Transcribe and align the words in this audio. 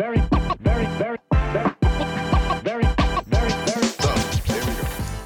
very, 0.00 0.22
very, 0.60 0.86
very, 0.96 1.18
very, 1.28 1.70
very, 2.64 2.84
very, 3.26 3.52
very. 3.66 3.90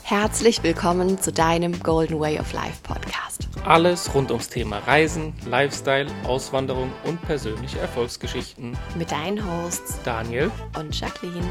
Herzlich 0.03 0.62
willkommen 0.65 1.21
zu 1.21 1.33
deinem 1.33 1.81
Golden 1.81 2.19
Way 2.19 2.41
of 2.41 2.52
Life 2.52 2.83
Podcast. 2.83 3.49
Alles 3.65 4.13
rund 4.13 4.33
ums 4.33 4.49
Thema 4.49 4.79
Reisen, 4.79 5.33
Lifestyle, 5.47 6.07
Auswanderung 6.26 6.91
und 7.05 7.23
persönliche 7.23 7.79
Erfolgsgeschichten. 7.79 8.77
Mit 8.98 9.12
deinen 9.12 9.41
Hosts 9.45 10.00
Daniel, 10.02 10.50
und 10.77 10.98
Jacqueline. 10.98 11.46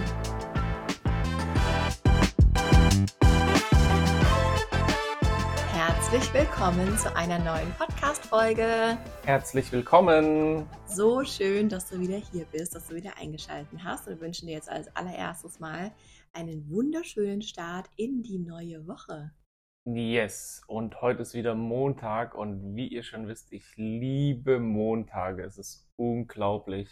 Herzlich 6.13 6.45
willkommen 6.45 6.95
zu 6.99 7.15
einer 7.15 7.39
neuen 7.39 7.71
Podcast-Folge. 7.71 8.99
herzlich 9.25 9.71
willkommen. 9.71 10.67
So 10.85 11.23
schön, 11.23 11.69
dass 11.69 11.89
du 11.89 11.99
wieder 11.99 12.17
hier 12.17 12.45
bist, 12.51 12.75
dass 12.75 12.87
du 12.87 12.93
wieder 12.93 13.17
eingeschaltet 13.17 13.79
hast. 13.83 14.07
Und 14.07 14.13
wir 14.13 14.21
wünschen 14.21 14.45
dir 14.45 14.53
jetzt 14.53 14.69
als 14.69 14.95
allererstes 14.95 15.59
Mal 15.59 15.91
einen 16.31 16.69
wunderschönen 16.69 17.41
Start 17.41 17.89
in 17.95 18.21
die 18.21 18.37
neue 18.37 18.85
Woche. 18.85 19.31
Yes, 19.85 20.61
und 20.67 21.01
heute 21.01 21.23
ist 21.23 21.33
wieder 21.33 21.55
Montag 21.55 22.35
und 22.35 22.75
wie 22.75 22.89
ihr 22.89 23.01
schon 23.01 23.27
wisst, 23.27 23.51
ich 23.51 23.65
liebe 23.75 24.59
Montage. 24.59 25.41
Es 25.41 25.57
ist 25.57 25.89
unglaublich. 25.95 26.89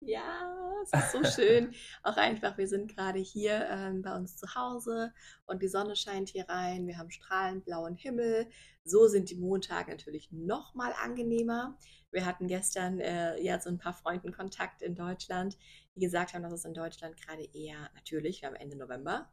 Ja, 0.00 0.82
es 0.82 0.92
ist 0.92 1.12
so 1.12 1.24
schön. 1.24 1.74
Auch 2.02 2.16
einfach, 2.16 2.56
wir 2.56 2.66
sind 2.66 2.94
gerade 2.94 3.18
hier 3.18 3.68
ähm, 3.68 4.00
bei 4.00 4.16
uns 4.16 4.36
zu 4.36 4.54
Hause 4.54 5.12
und 5.44 5.62
die 5.62 5.68
Sonne 5.68 5.94
scheint 5.94 6.30
hier 6.30 6.48
rein. 6.48 6.86
Wir 6.86 6.96
haben 6.96 7.10
strahlend 7.10 7.64
blauen 7.66 7.96
Himmel. 7.96 8.48
So 8.84 9.08
sind 9.08 9.30
die 9.30 9.36
Montage 9.36 9.90
natürlich 9.90 10.32
noch 10.32 10.74
mal 10.74 10.94
angenehmer. 11.04 11.76
Wir 12.10 12.24
hatten 12.24 12.48
gestern 12.48 12.98
äh, 12.98 13.40
ja 13.42 13.60
so 13.60 13.68
ein 13.68 13.78
paar 13.78 13.92
Freunden 13.92 14.32
Kontakt 14.32 14.80
in 14.80 14.94
Deutschland, 14.94 15.58
die 15.94 16.00
gesagt 16.00 16.32
haben, 16.32 16.42
dass 16.42 16.52
es 16.52 16.64
in 16.64 16.74
Deutschland 16.74 17.16
gerade 17.20 17.44
eher 17.52 17.90
natürlich, 17.94 18.40
wir 18.40 18.48
haben 18.48 18.56
Ende 18.56 18.76
November, 18.76 19.30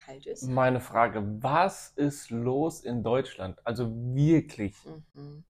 kalt 0.00 0.26
ist. 0.26 0.44
Meine 0.44 0.80
Frage, 0.80 1.22
was 1.42 1.90
ist 1.90 2.30
los 2.30 2.80
in 2.80 3.02
Deutschland? 3.02 3.64
Also 3.66 3.92
wirklich. 3.94 4.74
Mhm. 5.12 5.44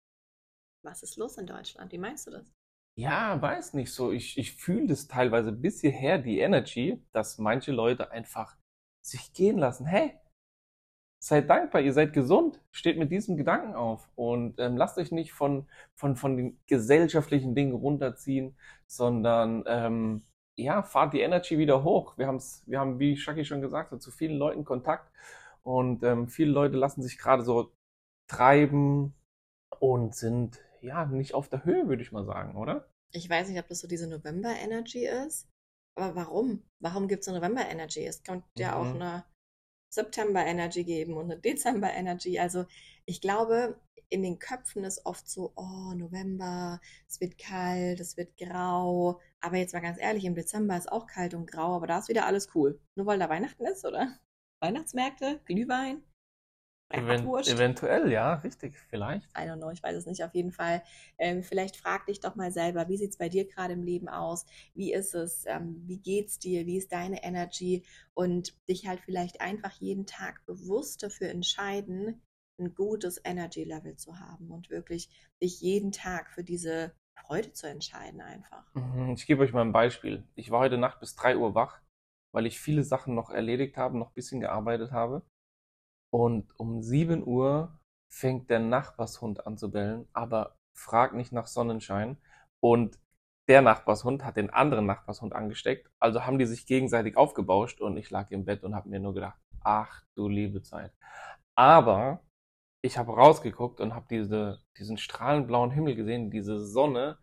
Was 0.83 1.03
ist 1.03 1.17
los 1.17 1.37
in 1.37 1.45
Deutschland? 1.45 1.91
Wie 1.91 1.97
meinst 1.97 2.25
du 2.27 2.31
das? 2.31 2.56
Ja, 2.99 3.39
weiß 3.39 3.73
nicht 3.75 3.93
so. 3.93 4.11
Ich, 4.11 4.37
ich 4.39 4.53
fühle 4.55 4.87
das 4.87 5.07
teilweise 5.07 5.51
bis 5.51 5.81
hierher, 5.81 6.17
die 6.17 6.39
Energy, 6.39 6.99
dass 7.11 7.37
manche 7.37 7.71
Leute 7.71 8.09
einfach 8.11 8.57
sich 9.03 9.33
gehen 9.33 9.59
lassen. 9.59 9.85
Hey, 9.85 10.13
seid 11.19 11.49
dankbar, 11.49 11.81
ihr 11.81 11.93
seid 11.93 12.13
gesund, 12.13 12.59
steht 12.71 12.97
mit 12.97 13.11
diesem 13.11 13.37
Gedanken 13.37 13.75
auf 13.75 14.09
und 14.15 14.59
ähm, 14.59 14.77
lasst 14.77 14.97
euch 14.97 15.11
nicht 15.11 15.31
von, 15.33 15.67
von, 15.95 16.15
von 16.15 16.37
den 16.37 16.59
gesellschaftlichen 16.67 17.53
Dingen 17.55 17.73
runterziehen, 17.75 18.57
sondern 18.87 19.63
ähm, 19.67 20.23
ja, 20.55 20.81
fahrt 20.83 21.13
die 21.13 21.21
Energy 21.21 21.57
wieder 21.59 21.83
hoch. 21.83 22.17
Wir 22.17 22.27
haben's, 22.27 22.63
wir 22.65 22.79
haben, 22.79 22.99
wie 22.99 23.15
Shaki 23.17 23.45
schon 23.45 23.61
gesagt 23.61 23.91
hat, 23.91 24.01
zu 24.01 24.11
vielen 24.11 24.37
Leuten 24.37 24.65
Kontakt 24.65 25.11
und 25.63 26.03
ähm, 26.03 26.27
viele 26.29 26.51
Leute 26.51 26.77
lassen 26.77 27.03
sich 27.03 27.17
gerade 27.19 27.43
so 27.43 27.71
treiben 28.27 29.13
und 29.79 30.15
sind 30.15 30.59
ja 30.81 31.05
nicht 31.05 31.33
auf 31.33 31.49
der 31.49 31.63
Höhe, 31.65 31.87
würde 31.87 32.01
ich 32.03 32.11
mal 32.11 32.25
sagen, 32.25 32.55
oder? 32.57 32.89
Ich 33.11 33.29
weiß 33.29 33.49
nicht, 33.49 33.59
ob 33.59 33.67
das 33.67 33.79
so 33.79 33.87
diese 33.87 34.07
November-Energy 34.07 35.05
ist, 35.07 35.47
aber 35.97 36.15
warum? 36.15 36.63
Warum 36.79 37.07
gibt 37.07 37.21
es 37.23 37.27
eine 37.27 37.37
November-Energy? 37.39 38.05
Es 38.05 38.23
könnte 38.23 38.47
ja 38.57 38.75
auch 38.75 38.93
Mhm. 38.93 39.01
eine 39.01 39.25
September-Energy 39.93 40.83
geben 40.83 41.15
und 41.17 41.31
eine 41.31 41.39
Dezember-Energy. 41.39 42.39
Also 42.39 42.65
ich 43.05 43.21
glaube, 43.21 43.79
in 44.09 44.23
den 44.23 44.39
Köpfen 44.39 44.83
ist 44.83 45.05
oft 45.05 45.29
so, 45.29 45.53
oh, 45.55 45.93
November, 45.95 46.79
es 47.09 47.19
wird 47.21 47.37
kalt, 47.37 47.99
es 47.99 48.17
wird 48.17 48.37
grau. 48.37 49.19
Aber 49.41 49.57
jetzt 49.57 49.73
mal 49.73 49.81
ganz 49.81 49.99
ehrlich, 49.99 50.25
im 50.25 50.35
Dezember 50.35 50.77
ist 50.77 50.91
auch 50.91 51.07
kalt 51.07 51.33
und 51.33 51.47
grau, 51.51 51.75
aber 51.75 51.87
da 51.87 51.99
ist 51.99 52.09
wieder 52.09 52.25
alles 52.25 52.49
cool. 52.55 52.79
Nur 52.95 53.05
weil 53.07 53.19
da 53.19 53.29
Weihnachten 53.29 53.65
ist, 53.65 53.85
oder? 53.85 54.17
Weihnachtsmärkte, 54.61 55.41
Glühwein, 55.45 56.03
Even 56.91 57.05
Bratwurst. 57.05 57.47
eventuell, 57.47 58.11
ja, 58.11 58.33
richtig, 58.35 58.77
vielleicht. 58.89 59.29
I 59.35 59.41
don't 59.41 59.57
know, 59.59 59.69
ich 59.69 59.83
weiß 59.83 59.95
es 59.95 60.05
nicht. 60.05 60.23
Auf 60.23 60.33
jeden 60.33 60.51
Fall, 60.51 60.83
ähm, 61.19 61.43
vielleicht 61.43 61.77
frag 61.77 62.05
dich 62.07 62.19
doch 62.19 62.35
mal 62.35 62.51
selber, 62.51 62.87
wie 62.89 62.97
sieht 62.97 63.11
es 63.11 63.17
bei 63.17 63.29
dir 63.29 63.45
gerade 63.47 63.73
im 63.73 63.83
Leben 63.83 64.09
aus? 64.09 64.45
Wie 64.73 64.91
ist 64.93 65.13
es? 65.13 65.45
Ähm, 65.45 65.83
wie 65.85 65.99
geht's 65.99 66.39
dir? 66.39 66.65
Wie 66.65 66.77
ist 66.77 66.91
deine 66.91 67.23
Energy? 67.23 67.85
Und 68.13 68.55
dich 68.67 68.87
halt 68.87 68.99
vielleicht 69.01 69.39
einfach 69.41 69.71
jeden 69.73 70.05
Tag 70.07 70.45
bewusst 70.45 71.03
dafür 71.03 71.29
entscheiden, 71.29 72.21
ein 72.59 72.73
gutes 72.73 73.21
Energy 73.23 73.63
Level 73.63 73.95
zu 73.95 74.19
haben 74.19 74.49
und 74.51 74.69
wirklich 74.71 75.09
dich 75.41 75.61
jeden 75.61 75.91
Tag 75.91 76.31
für 76.31 76.43
diese 76.43 76.93
Freude 77.15 77.53
zu 77.53 77.67
entscheiden 77.67 78.21
einfach. 78.21 78.65
Mhm, 78.73 79.11
Ich 79.13 79.25
gebe 79.27 79.43
euch 79.43 79.51
mal 79.53 79.61
ein 79.61 79.71
Beispiel. 79.73 80.25
Ich 80.35 80.51
war 80.51 80.59
heute 80.61 80.77
Nacht 80.77 80.99
bis 81.01 81.15
3 81.15 81.35
Uhr 81.37 81.53
wach, 81.55 81.81
weil 82.31 82.45
ich 82.45 82.59
viele 82.59 82.83
Sachen 82.83 83.13
noch 83.15 83.29
erledigt 83.29 83.75
habe, 83.77 83.97
noch 83.97 84.09
ein 84.09 84.13
bisschen 84.13 84.39
gearbeitet 84.41 84.91
habe. 84.91 85.23
Und 86.09 86.57
um 86.59 86.81
7 86.81 87.25
Uhr 87.25 87.79
fängt 88.09 88.49
der 88.49 88.59
Nachbarshund 88.59 89.45
an 89.45 89.57
zu 89.57 89.71
bellen, 89.71 90.07
aber 90.13 90.57
frag 90.73 91.13
nicht 91.13 91.31
nach 91.31 91.47
Sonnenschein. 91.47 92.17
Und 92.59 92.99
der 93.47 93.61
Nachbarshund 93.61 94.25
hat 94.25 94.37
den 94.37 94.49
anderen 94.49 94.85
Nachbarshund 94.85 95.33
angesteckt. 95.33 95.89
Also 95.99 96.25
haben 96.25 96.39
die 96.39 96.45
sich 96.45 96.65
gegenseitig 96.65 97.17
aufgebauscht 97.17 97.81
und 97.81 97.97
ich 97.97 98.09
lag 98.09 98.29
im 98.31 98.45
Bett 98.45 98.63
und 98.63 98.75
habe 98.75 98.89
mir 98.89 98.99
nur 98.99 99.13
gedacht, 99.13 99.39
ach 99.61 100.03
du 100.15 100.27
liebe 100.27 100.61
Zeit. 100.61 100.91
Aber 101.55 102.21
ich 102.81 102.97
habe 102.97 103.13
rausgeguckt 103.13 103.79
und 103.81 103.95
habe 103.95 104.05
diese, 104.09 104.61
diesen 104.77 104.97
strahlend 104.97 105.47
blauen 105.47 105.71
Himmel 105.71 105.95
gesehen, 105.95 106.29
diese 106.29 106.65
Sonne. 106.65 107.17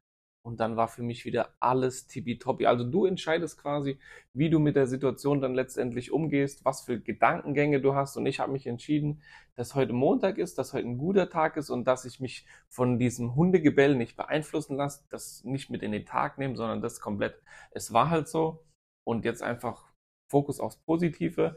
Und 0.47 0.61
dann 0.61 0.77
war 0.77 0.89
für 0.89 1.03
mich 1.03 1.25
wieder 1.25 1.55
alles 1.59 2.07
tippitoppi. 2.07 2.67
Also 2.67 2.85
du 2.85 3.07
entscheidest 3.07 3.59
quasi, 3.59 3.99
wie 4.35 4.51
du 4.51 4.59
mit 4.59 4.77
der 4.77 4.87
Situation 4.87 5.41
dann 5.41 5.55
letztendlich 5.55 6.13
umgehst, 6.13 6.67
was 6.67 6.83
für 6.83 7.01
Gedankengänge 7.01 7.81
du 7.81 7.95
hast. 7.95 8.19
Und 8.19 8.27
ich 8.27 8.41
habe 8.41 8.53
mich 8.53 8.67
entschieden, 8.67 9.23
dass 9.55 9.75
heute 9.75 9.95
Montag 9.95 10.37
ist, 10.37 10.59
dass 10.59 10.75
heute 10.75 10.87
ein 10.87 10.99
guter 10.99 11.31
Tag 11.31 11.57
ist 11.57 11.71
und 11.71 11.85
dass 11.87 12.05
ich 12.05 12.21
mich 12.21 12.47
von 12.69 12.99
diesem 12.99 13.35
Hundegebell 13.35 13.95
nicht 13.95 14.17
beeinflussen 14.17 14.77
lasse, 14.77 15.07
das 15.09 15.45
nicht 15.45 15.71
mit 15.71 15.83
in 15.83 15.93
den 15.93 16.05
Tag 16.05 16.37
nehme, 16.37 16.57
sondern 16.57 16.83
das 16.83 17.01
komplett, 17.01 17.41
es 17.71 17.95
war 17.95 18.11
halt 18.11 18.29
so. 18.29 18.67
Und 19.07 19.25
jetzt 19.25 19.43
einfach 19.43 19.95
Fokus 20.31 20.61
aufs 20.61 20.77
Positive. 20.77 21.57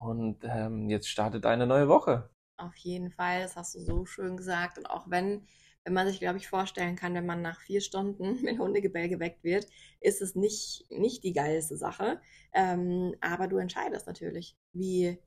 Und 0.00 0.38
ähm, 0.42 0.90
jetzt 0.90 1.08
startet 1.08 1.46
eine 1.46 1.68
neue 1.68 1.88
Woche. 1.88 2.30
Auf 2.56 2.74
jeden 2.76 3.10
Fall, 3.10 3.42
das 3.42 3.54
hast 3.54 3.76
du 3.76 3.78
so 3.78 4.06
schön 4.06 4.36
gesagt. 4.36 4.78
Und 4.78 4.86
auch 4.86 5.08
wenn, 5.08 5.46
wenn 5.84 5.92
man 5.92 6.08
sich, 6.08 6.18
glaube 6.18 6.38
ich, 6.38 6.48
vorstellen 6.48 6.96
kann, 6.96 7.14
wenn 7.14 7.26
man 7.26 7.42
nach 7.42 7.60
vier 7.60 7.80
Stunden 7.80 8.40
mit 8.42 8.58
Hundegebell 8.58 9.08
geweckt 9.08 9.44
wird, 9.44 9.66
ist 10.00 10.22
es 10.22 10.34
nicht, 10.34 10.86
nicht 10.90 11.22
die 11.24 11.32
geilste 11.32 11.76
Sache. 11.76 12.20
Ähm, 12.52 13.14
aber 13.20 13.48
du 13.48 13.58
entscheidest 13.58 14.06
natürlich, 14.06 14.56
wie, 14.72 15.18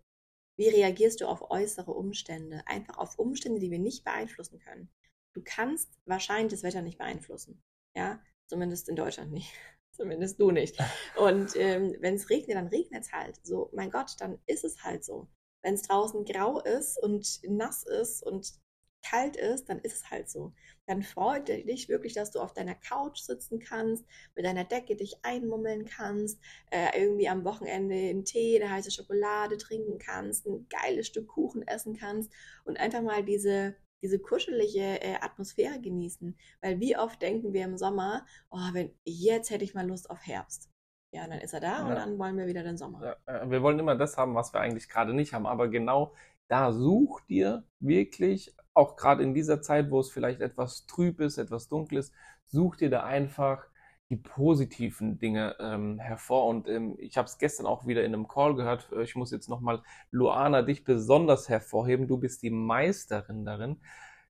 wie 0.58 0.70
reagierst 0.70 1.22
du 1.22 1.28
auf 1.28 1.52
äußere 1.52 1.92
Umstände? 1.92 2.62
Einfach 2.66 2.98
auf 2.98 3.20
Umstände, 3.20 3.60
die 3.60 3.72
wir 3.72 3.80
nicht 3.80 4.04
beeinflussen 4.04 4.60
können. 4.60 4.90
Du 5.34 5.42
kannst 5.44 6.00
wahrscheinlich 6.06 6.52
das 6.52 6.64
Wetter 6.64 6.82
nicht 6.82 6.98
beeinflussen. 6.98 7.62
Ja, 7.96 8.20
zumindest 8.48 8.90
in 8.90 8.96
Deutschland 8.96 9.32
nicht. 9.32 9.54
Zumindest 9.92 10.40
du 10.40 10.52
nicht. 10.52 10.78
Und 11.18 11.56
ähm, 11.56 11.96
wenn 12.02 12.16
es 12.16 12.30
regnet, 12.30 12.56
dann 12.56 12.68
regnet 12.68 13.04
es 13.04 13.12
halt. 13.12 13.40
So, 13.44 13.70
mein 13.74 13.90
Gott, 13.90 14.16
dann 14.20 14.40
ist 14.46 14.64
es 14.64 14.84
halt 14.84 15.04
so. 15.04 15.28
Wenn 15.64 15.74
es 15.74 15.82
draußen 15.84 16.24
grau 16.24 16.60
ist 16.62 17.02
und 17.02 17.40
nass 17.44 17.84
ist 17.84 18.24
und 18.24 18.54
kalt 19.04 19.36
ist, 19.38 19.70
dann 19.70 19.80
ist 19.80 19.96
es 19.96 20.12
halt 20.12 20.30
so. 20.30 20.54
Dann 20.86 21.04
freut 21.04 21.48
dich 21.48 21.90
wirklich, 21.90 22.14
dass 22.14 22.32
du 22.32 22.40
auf 22.40 22.54
deiner 22.54 22.76
Couch 22.76 23.20
sitzen 23.20 23.60
kannst, 23.60 24.06
mit 24.36 24.46
deiner 24.46 24.64
Decke 24.64 24.96
dich 24.96 25.24
einmummeln 25.24 25.86
kannst, 25.86 26.40
äh, 26.72 27.00
irgendwie 27.00 27.30
am 27.30 27.46
Wochenende 27.46 27.96
einen 27.96 28.26
Tee, 28.26 28.62
eine 28.62 28.72
heiße 28.72 28.92
Schokolade 28.92 29.58
trinken 29.58 29.98
kannst, 29.98 30.46
ein 30.48 30.68
geiles 30.70 31.08
Stück 31.08 31.28
Kuchen 31.28 31.66
essen 31.68 31.96
kannst 31.98 32.32
und 32.66 32.80
einfach 32.80 33.02
mal 33.02 33.24
diese, 33.24 33.76
diese 34.02 34.20
kuschelige 34.20 35.02
äh, 35.02 35.16
Atmosphäre 35.22 35.80
genießen. 35.80 36.38
Weil 36.62 36.80
wie 36.80 36.98
oft 36.98 37.22
denken 37.22 37.54
wir 37.54 37.66
im 37.66 37.78
Sommer, 37.78 38.26
oh, 38.50 38.58
wenn, 38.74 38.94
jetzt 39.04 39.50
hätte 39.50 39.64
ich 39.64 39.74
mal 39.74 39.88
Lust 39.88 40.10
auf 40.10 40.26
Herbst. 40.26 40.70
Ja, 41.14 41.24
und 41.24 41.30
dann 41.32 41.40
ist 41.40 41.54
er 41.54 41.62
da 41.62 41.84
und 41.84 41.90
Ja. 41.90 41.96
dann 41.96 42.20
wollen 42.20 42.38
wir 42.38 42.48
wieder 42.48 42.64
den 42.64 42.78
Sommer. 42.78 43.18
Ja, 43.26 43.42
äh, 43.42 43.50
wir 43.50 43.62
wollen 43.62 43.80
immer 43.80 43.96
das 43.96 44.18
haben, 44.18 44.36
was 44.36 44.54
wir 44.54 44.60
eigentlich 44.60 44.90
gerade 44.90 45.14
nicht 45.14 45.34
haben. 45.34 45.48
Aber 45.48 45.70
genau 45.70 46.14
da 46.50 46.72
such 46.72 47.22
dir 47.22 47.64
wirklich, 47.80 48.56
auch 48.78 48.96
gerade 48.96 49.24
in 49.24 49.34
dieser 49.34 49.62
Zeit, 49.62 49.92
wo 49.92 50.00
es 50.00 50.10
vielleicht 50.12 50.42
etwas 50.42 50.86
trüb 50.86 51.20
ist, 51.20 51.38
etwas 51.38 51.68
dunkel 51.70 52.00
ist, 52.00 52.14
such 52.48 52.78
dir 52.78 52.90
da 52.90 53.04
einfach 53.04 53.66
die 54.10 54.16
positiven 54.16 55.20
Dinge 55.20 55.56
ähm, 55.60 56.00
hervor. 56.00 56.46
Und 56.48 56.68
ähm, 56.70 56.96
ich 57.00 57.18
habe 57.18 57.28
es 57.28 57.38
gestern 57.38 57.66
auch 57.66 57.86
wieder 57.88 58.04
in 58.06 58.14
einem 58.14 58.28
Call 58.28 58.56
gehört. 58.56 58.90
Äh, 58.94 59.04
Ich 59.04 59.16
muss 59.16 59.32
jetzt 59.32 59.50
nochmal, 59.50 59.84
Luana, 60.12 60.62
dich 60.62 60.84
besonders 60.86 61.50
hervorheben. 61.50 62.08
Du 62.08 62.18
bist 62.18 62.42
die 62.44 62.50
Meisterin 62.50 63.44
darin, 63.46 63.82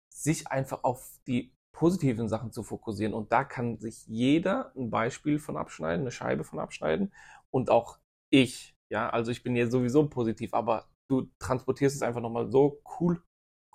sich 0.10 0.48
einfach 0.48 0.84
auf 0.84 1.20
die 1.28 1.54
positiven 1.72 2.28
Sachen 2.28 2.52
zu 2.52 2.64
fokussieren. 2.64 3.14
Und 3.14 3.32
da 3.32 3.44
kann 3.44 3.78
sich 3.80 4.06
jeder 4.08 4.72
ein 4.76 4.90
Beispiel 4.90 5.38
von 5.40 5.58
abschneiden, 5.58 6.02
eine 6.02 6.12
Scheibe 6.12 6.44
von 6.44 6.60
abschneiden. 6.60 7.14
Und 7.52 7.70
auch 7.70 8.00
ich, 8.32 8.76
ja, 8.90 9.10
also 9.10 9.32
ich 9.32 9.44
bin 9.44 9.56
ja 9.56 9.68
sowieso 9.68 10.08
positiv, 10.10 10.54
aber 10.56 10.88
du 11.08 11.28
transportierst 11.40 11.96
es 11.96 12.02
einfach 12.02 12.22
nochmal 12.22 12.50
so 12.52 12.82
cool 13.00 13.22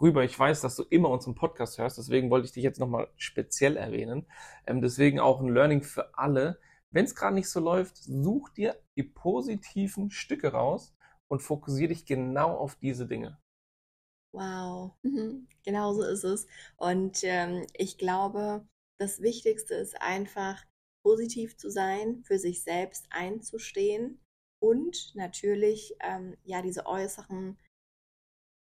rüber. 0.00 0.24
Ich 0.24 0.38
weiß, 0.38 0.60
dass 0.60 0.76
du 0.76 0.84
immer 0.84 1.10
unseren 1.10 1.34
Podcast 1.34 1.78
hörst, 1.78 1.98
deswegen 1.98 2.30
wollte 2.30 2.46
ich 2.46 2.52
dich 2.52 2.64
jetzt 2.64 2.80
nochmal 2.80 3.08
speziell 3.16 3.76
erwähnen. 3.76 4.26
Ähm, 4.66 4.80
deswegen 4.80 5.20
auch 5.20 5.40
ein 5.40 5.52
Learning 5.52 5.82
für 5.82 6.16
alle. 6.18 6.60
wenn 6.94 7.06
es 7.06 7.14
gerade 7.14 7.34
nicht 7.34 7.48
so 7.48 7.58
läuft, 7.58 7.96
such 7.96 8.50
dir 8.50 8.78
die 8.96 9.02
positiven 9.02 10.10
Stücke 10.10 10.52
raus 10.52 10.94
und 11.28 11.40
fokussiere 11.40 11.88
dich 11.88 12.04
genau 12.04 12.54
auf 12.54 12.76
diese 12.76 13.06
Dinge. 13.06 13.38
Wow, 14.34 14.92
mhm. 15.02 15.48
genau 15.64 15.94
so 15.94 16.02
ist 16.02 16.24
es. 16.24 16.46
Und 16.76 17.20
ähm, 17.24 17.66
ich 17.74 17.96
glaube, 17.96 18.66
das 19.00 19.22
Wichtigste 19.22 19.74
ist 19.74 20.00
einfach, 20.02 20.62
positiv 21.02 21.56
zu 21.56 21.70
sein, 21.70 22.22
für 22.24 22.38
sich 22.38 22.62
selbst 22.62 23.06
einzustehen 23.10 24.20
und 24.60 25.14
natürlich 25.14 25.96
ähm, 26.00 26.36
ja 26.44 26.62
diese 26.62 26.86
äußeren 26.86 27.58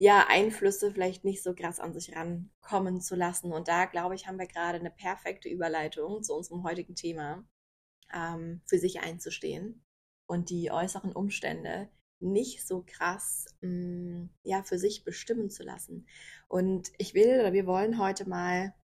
ja, 0.01 0.27
Einflüsse 0.29 0.91
vielleicht 0.93 1.25
nicht 1.25 1.43
so 1.43 1.55
krass 1.55 1.79
an 1.79 1.93
sich 1.93 2.17
rankommen 2.17 3.03
zu 3.03 3.15
lassen. 3.17 3.53
Und 3.53 3.69
da, 3.69 3.85
glaube 3.85 4.15
ich, 4.15 4.27
haben 4.27 4.39
wir 4.39 4.47
gerade 4.47 4.79
eine 4.79 4.91
perfekte 4.91 5.51
Überleitung 5.51 6.23
zu 6.23 6.35
unserem 6.35 6.65
heutigen 6.65 6.95
Thema, 6.95 7.45
ähm, 8.13 8.63
für 8.65 8.79
sich 8.79 9.01
einzustehen 9.01 9.85
und 10.27 10.49
die 10.49 10.71
äußeren 10.71 11.13
Umstände 11.13 11.91
nicht 12.19 12.67
so 12.67 12.83
krass 12.87 13.47
mh, 13.61 13.69
mm, 13.69 14.31
ja, 14.43 14.63
für 14.63 14.79
sich 14.79 15.05
bestimmen 15.05 15.51
zu 15.51 15.65
lassen. 15.65 16.07
Und 16.49 16.91
ich 16.97 17.13
will 17.13 17.39
oder 17.39 17.53
wir 17.53 17.67
wollen 17.67 17.99
heute 17.99 18.27
mal 18.27 18.75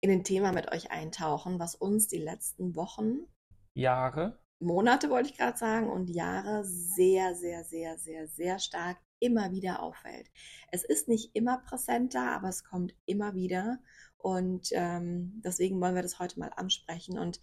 in 0.00 0.10
ein 0.10 0.24
Thema 0.24 0.52
mit 0.52 0.72
euch 0.72 0.90
eintauchen, 0.90 1.58
was 1.58 1.74
uns 1.74 2.08
die 2.08 2.18
letzten 2.18 2.74
Wochen, 2.74 3.26
Jahre, 3.74 4.38
Monate 4.60 5.10
wollte 5.10 5.28
ich 5.28 5.36
gerade 5.36 5.58
sagen, 5.58 5.90
und 5.90 6.08
Jahre 6.08 6.64
sehr, 6.64 7.34
sehr, 7.34 7.64
sehr, 7.64 7.98
sehr, 7.98 8.26
sehr 8.28 8.58
stark 8.58 8.96
immer 9.20 9.50
wieder 9.50 9.82
auffällt. 9.82 10.30
Es 10.70 10.84
ist 10.84 11.08
nicht 11.08 11.34
immer 11.34 11.58
präsenter, 11.58 12.30
aber 12.32 12.48
es 12.48 12.64
kommt 12.64 12.94
immer 13.06 13.34
wieder. 13.34 13.78
Und 14.18 14.68
ähm, 14.72 15.40
deswegen 15.44 15.80
wollen 15.80 15.94
wir 15.94 16.02
das 16.02 16.18
heute 16.18 16.38
mal 16.38 16.52
ansprechen. 16.56 17.18
Und 17.18 17.40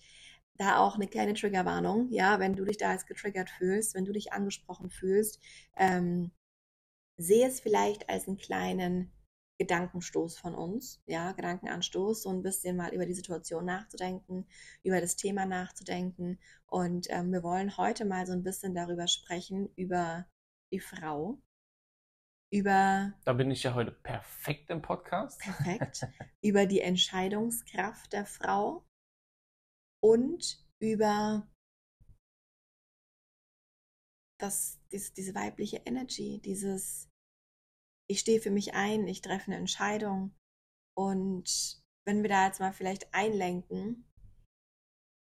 da 0.57 0.77
auch 0.77 0.95
eine 0.95 1.07
kleine 1.07 1.33
Triggerwarnung, 1.33 2.09
ja, 2.11 2.39
wenn 2.39 2.55
du 2.55 2.65
dich 2.65 2.77
da 2.77 2.91
als 2.91 3.05
getriggert 3.05 3.49
fühlst, 3.49 3.95
wenn 3.95 4.05
du 4.05 4.11
dich 4.11 4.33
angesprochen 4.33 4.89
fühlst, 4.89 5.39
ähm, 5.77 6.31
sehe 7.17 7.47
es 7.47 7.59
vielleicht 7.59 8.09
als 8.09 8.27
einen 8.27 8.37
kleinen 8.37 9.11
Gedankenstoß 9.59 10.37
von 10.37 10.55
uns, 10.55 11.01
ja, 11.05 11.31
Gedankenanstoß, 11.31 12.23
so 12.23 12.29
ein 12.29 12.43
bisschen 12.43 12.75
mal 12.75 12.93
über 12.93 13.05
die 13.05 13.13
Situation 13.13 13.65
nachzudenken, 13.65 14.47
über 14.83 14.99
das 14.99 15.15
Thema 15.15 15.45
nachzudenken. 15.45 16.39
Und 16.67 17.07
ähm, 17.09 17.31
wir 17.31 17.43
wollen 17.43 17.77
heute 17.77 18.05
mal 18.05 18.25
so 18.25 18.33
ein 18.33 18.43
bisschen 18.43 18.75
darüber 18.75 19.07
sprechen, 19.07 19.69
über 19.75 20.25
die 20.71 20.79
Frau, 20.79 21.39
über. 22.53 23.13
Da 23.25 23.33
bin 23.33 23.49
ich 23.49 23.63
ja 23.63 23.73
heute 23.73 23.91
perfekt 23.91 24.69
im 24.69 24.81
Podcast. 24.81 25.39
Perfekt. 25.39 26.05
über 26.41 26.65
die 26.67 26.81
Entscheidungskraft 26.81 28.13
der 28.13 28.25
Frau 28.25 28.85
und 30.01 30.63
über 30.79 31.47
das, 34.39 34.79
diese, 34.91 35.13
diese 35.13 35.33
weibliche 35.33 35.77
Energy, 35.85 36.39
dieses 36.43 37.09
ich 38.09 38.19
stehe 38.19 38.39
für 38.39 38.51
mich 38.51 38.75
ein, 38.75 39.07
ich 39.07 39.21
treffe 39.21 39.47
eine 39.47 39.57
Entscheidung. 39.57 40.35
Und 40.95 41.81
wenn 42.05 42.21
wir 42.21 42.29
da 42.29 42.45
jetzt 42.45 42.59
mal 42.59 42.73
vielleicht 42.73 43.11
einlenken, 43.13 44.05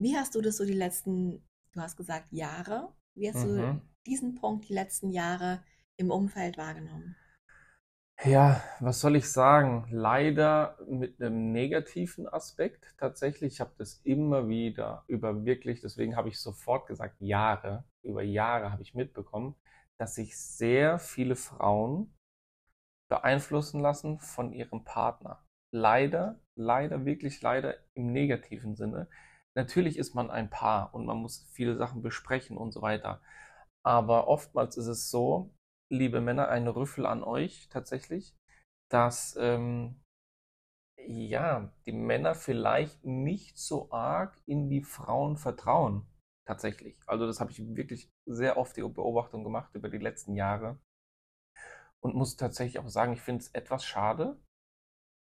wie 0.03 0.17
hast 0.17 0.35
du 0.35 0.43
das 0.43 0.59
so 0.59 0.67
die 0.67 0.75
letzten, 0.75 1.43
du 1.73 1.81
hast 1.81 1.97
gesagt 1.97 2.33
Jahre, 2.33 2.95
wie 3.17 3.29
hast 3.29 3.47
mhm. 3.47 3.57
du 3.57 3.83
diesen 4.07 4.35
Punkt 4.35 4.69
die 4.69 4.75
letzten 4.75 5.11
Jahre 5.11 5.65
im 5.97 6.11
Umfeld 6.11 6.59
wahrgenommen? 6.59 7.17
Ja, 8.25 8.63
was 8.81 9.01
soll 9.01 9.17
ich 9.17 9.31
sagen? 9.31 9.87
Leider 9.91 10.79
mit 10.89 11.21
einem 11.21 11.53
negativen 11.53 12.27
Aspekt 12.29 12.97
tatsächlich. 12.99 13.55
Ich 13.55 13.61
habe 13.61 13.73
das 13.79 14.01
immer 14.05 14.49
wieder 14.49 15.05
über 15.07 15.45
wirklich, 15.45 15.81
deswegen 15.81 16.17
habe 16.17 16.29
ich 16.29 16.41
sofort 16.41 16.87
gesagt, 16.87 17.21
Jahre, 17.21 17.85
über 18.03 18.23
Jahre 18.23 18.73
habe 18.73 18.83
ich 18.83 18.95
mitbekommen, 18.95 19.55
dass 19.99 20.15
sich 20.15 20.37
sehr 20.39 20.99
viele 20.99 21.37
Frauen 21.37 22.15
beeinflussen 23.09 23.81
lassen 23.81 24.19
von 24.21 24.53
ihrem 24.53 24.85
Partner. 24.85 25.45
Leider, 25.73 26.41
leider, 26.57 27.05
wirklich 27.05 27.43
leider 27.43 27.75
im 27.95 28.13
negativen 28.13 28.77
Sinne. 28.77 29.09
Natürlich 29.55 29.99
ist 29.99 30.15
man 30.15 30.31
ein 30.31 30.51
Paar 30.51 30.95
und 30.95 31.07
man 31.07 31.19
muss 31.19 31.47
viele 31.53 31.77
Sachen 31.77 32.03
besprechen 32.03 32.57
und 32.57 32.73
so 32.73 32.83
weiter. 32.83 33.21
Aber 33.83 34.29
oftmals 34.29 34.77
ist 34.77 34.87
es 34.89 35.11
so, 35.11 35.55
liebe 35.91 36.21
Männer, 36.21 36.49
ein 36.49 36.69
Rüffel 36.69 37.07
an 37.07 37.23
euch 37.23 37.69
tatsächlich, 37.69 38.35
dass 38.91 39.37
ähm, 39.41 40.01
ja, 40.99 41.73
die 41.87 41.93
Männer 41.93 42.35
vielleicht 42.35 43.05
nicht 43.05 43.59
so 43.59 43.91
arg 43.91 44.37
in 44.47 44.69
die 44.69 44.83
Frauen 44.83 45.37
vertrauen. 45.37 46.07
Tatsächlich. 46.47 46.97
Also 47.07 47.27
das 47.27 47.41
habe 47.41 47.51
ich 47.51 47.59
wirklich 47.77 48.09
sehr 48.25 48.57
oft 48.57 48.77
die 48.77 48.83
Beobachtung 48.83 49.43
gemacht 49.43 49.75
über 49.75 49.89
die 49.89 49.99
letzten 49.99 50.35
Jahre 50.35 50.79
und 52.01 52.15
muss 52.15 52.37
tatsächlich 52.37 52.79
auch 52.79 52.89
sagen, 52.89 53.13
ich 53.13 53.21
finde 53.21 53.43
es 53.43 53.51
etwas 53.53 53.85
schade. 53.85 54.41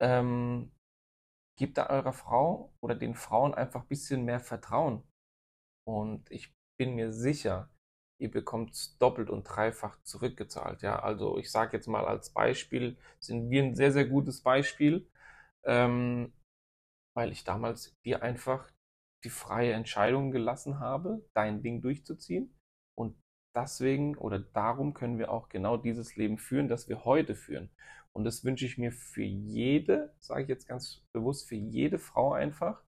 Ähm, 0.02 0.72
gebt 1.58 1.78
da 1.78 1.90
eurer 1.90 2.14
Frau 2.14 2.74
oder 2.82 2.96
den 2.96 3.14
Frauen 3.14 3.54
einfach 3.54 3.82
ein 3.82 3.88
bisschen 3.88 4.24
mehr 4.24 4.40
Vertrauen. 4.40 5.04
Und 5.86 6.32
ich 6.32 6.54
bin 6.80 6.96
mir 6.96 7.12
sicher, 7.12 7.70
ihr 8.22 8.32
bekommt 8.32 9.02
doppelt 9.02 9.30
und 9.30 9.44
dreifach 9.44 10.02
zurückgezahlt. 10.04 10.82
Ja, 10.82 11.00
also 11.00 11.38
ich 11.38 11.52
sage 11.52 11.78
jetzt 11.78 11.88
mal 11.88 12.06
als 12.06 12.32
Beispiel, 12.32 12.98
sind 13.20 13.50
wir 13.50 13.64
ein 13.64 13.76
sehr, 13.76 13.92
sehr 13.92 14.06
gutes 14.06 14.42
Beispiel, 14.42 15.08
ähm, 15.66 16.34
weil 17.16 17.32
ich 17.32 17.44
damals 17.44 17.94
dir 18.06 18.24
einfach 18.24 18.72
die 19.24 19.30
freie 19.30 19.74
Entscheidung 19.74 20.32
gelassen 20.32 20.80
habe, 20.80 21.24
dein 21.34 21.62
Ding 21.62 21.82
durchzuziehen. 21.82 22.56
Und 22.98 23.16
deswegen 23.56 24.18
oder 24.18 24.40
darum 24.40 24.94
können 24.94 25.20
wir 25.20 25.32
auch 25.32 25.50
genau 25.50 25.78
dieses 25.78 26.16
Leben 26.16 26.38
führen, 26.38 26.68
das 26.68 26.88
wir 26.90 27.06
heute 27.06 27.36
führen. 27.36 27.70
Und 28.14 28.26
das 28.26 28.44
wünsche 28.44 28.66
ich 28.66 28.78
mir 28.78 28.92
für 28.92 29.24
jede, 29.24 30.14
sage 30.20 30.44
ich 30.44 30.50
jetzt 30.50 30.68
ganz 30.68 31.04
bewusst, 31.14 31.48
für 31.48 31.56
jede 31.56 31.98
Frau 32.00 32.34
einfach, 32.34 32.84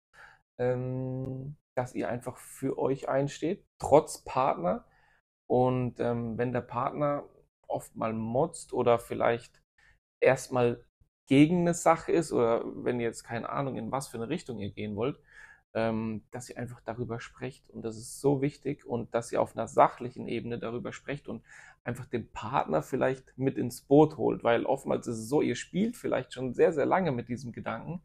ähm, 0.59 1.55
dass 1.75 1.95
ihr 1.95 2.09
einfach 2.09 2.37
für 2.37 2.77
euch 2.77 3.09
einsteht, 3.09 3.65
trotz 3.79 4.23
Partner. 4.23 4.85
Und 5.47 5.99
ähm, 5.99 6.37
wenn 6.37 6.53
der 6.53 6.61
Partner 6.61 7.23
oft 7.67 7.95
mal 7.95 8.13
motzt 8.13 8.73
oder 8.73 8.99
vielleicht 8.99 9.61
erstmal 10.19 10.85
gegen 11.27 11.61
eine 11.61 11.73
Sache 11.73 12.11
ist 12.11 12.31
oder 12.31 12.63
wenn 12.83 12.99
ihr 12.99 13.07
jetzt 13.07 13.23
keine 13.23 13.49
Ahnung, 13.49 13.77
in 13.77 13.91
was 13.91 14.07
für 14.07 14.17
eine 14.17 14.29
Richtung 14.29 14.59
ihr 14.59 14.71
gehen 14.71 14.95
wollt, 14.95 15.19
ähm, 15.73 16.23
dass 16.31 16.49
ihr 16.49 16.57
einfach 16.57 16.81
darüber 16.81 17.19
sprecht. 17.19 17.69
Und 17.69 17.83
das 17.83 17.97
ist 17.97 18.21
so 18.21 18.41
wichtig 18.41 18.85
und 18.85 19.13
dass 19.13 19.31
ihr 19.31 19.41
auf 19.41 19.55
einer 19.55 19.67
sachlichen 19.67 20.27
Ebene 20.27 20.59
darüber 20.59 20.93
sprecht 20.93 21.27
und 21.27 21.43
einfach 21.83 22.05
den 22.05 22.31
Partner 22.31 22.81
vielleicht 22.83 23.37
mit 23.37 23.57
ins 23.57 23.81
Boot 23.81 24.17
holt, 24.17 24.43
weil 24.43 24.65
oftmals 24.65 25.07
ist 25.07 25.17
es 25.17 25.29
so, 25.29 25.41
ihr 25.41 25.55
spielt 25.55 25.97
vielleicht 25.97 26.33
schon 26.33 26.53
sehr, 26.53 26.73
sehr 26.73 26.85
lange 26.85 27.11
mit 27.11 27.29
diesem 27.29 27.51
Gedanken, 27.51 28.01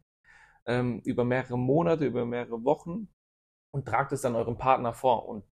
ähm, 0.65 1.01
über 1.05 1.23
mehrere 1.23 1.57
Monate, 1.57 2.05
über 2.05 2.25
mehrere 2.25 2.63
Wochen 2.63 3.09
und 3.71 3.85
tragt 3.85 4.11
es 4.11 4.21
dann 4.21 4.35
eurem 4.35 4.57
Partner 4.57 4.93
vor 4.93 5.27
und 5.27 5.43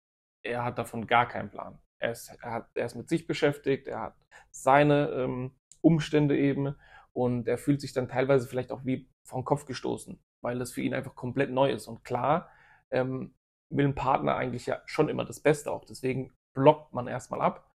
er 0.46 0.64
hat 0.64 0.78
davon 0.78 1.06
gar 1.06 1.28
keinen 1.28 1.50
Plan. 1.50 1.78
Er 1.98 2.12
ist, 2.12 2.28
er 2.42 2.52
hat, 2.52 2.70
er 2.74 2.86
ist 2.86 2.94
mit 2.94 3.08
sich 3.08 3.26
beschäftigt, 3.26 3.88
er 3.88 4.00
hat 4.00 4.16
seine 4.50 5.10
ähm, 5.10 5.56
Umstände 5.80 6.38
eben 6.38 6.76
und 7.12 7.48
er 7.48 7.58
fühlt 7.58 7.80
sich 7.80 7.92
dann 7.92 8.08
teilweise 8.08 8.48
vielleicht 8.48 8.72
auch 8.72 8.84
wie 8.84 9.08
vom 9.24 9.44
Kopf 9.44 9.64
gestoßen 9.64 10.20
weil 10.46 10.60
das 10.60 10.72
für 10.72 10.80
ihn 10.80 10.94
einfach 10.94 11.16
komplett 11.16 11.50
neu 11.50 11.72
ist. 11.72 11.88
Und 11.88 12.04
klar 12.04 12.48
ähm, 12.90 13.34
will 13.68 13.86
ein 13.86 13.96
Partner 13.96 14.36
eigentlich 14.36 14.66
ja 14.66 14.80
schon 14.86 15.08
immer 15.08 15.24
das 15.24 15.40
Beste 15.40 15.72
auch. 15.72 15.84
Deswegen 15.84 16.32
blockt 16.54 16.92
man 16.92 17.08
erstmal 17.08 17.40
ab. 17.40 17.68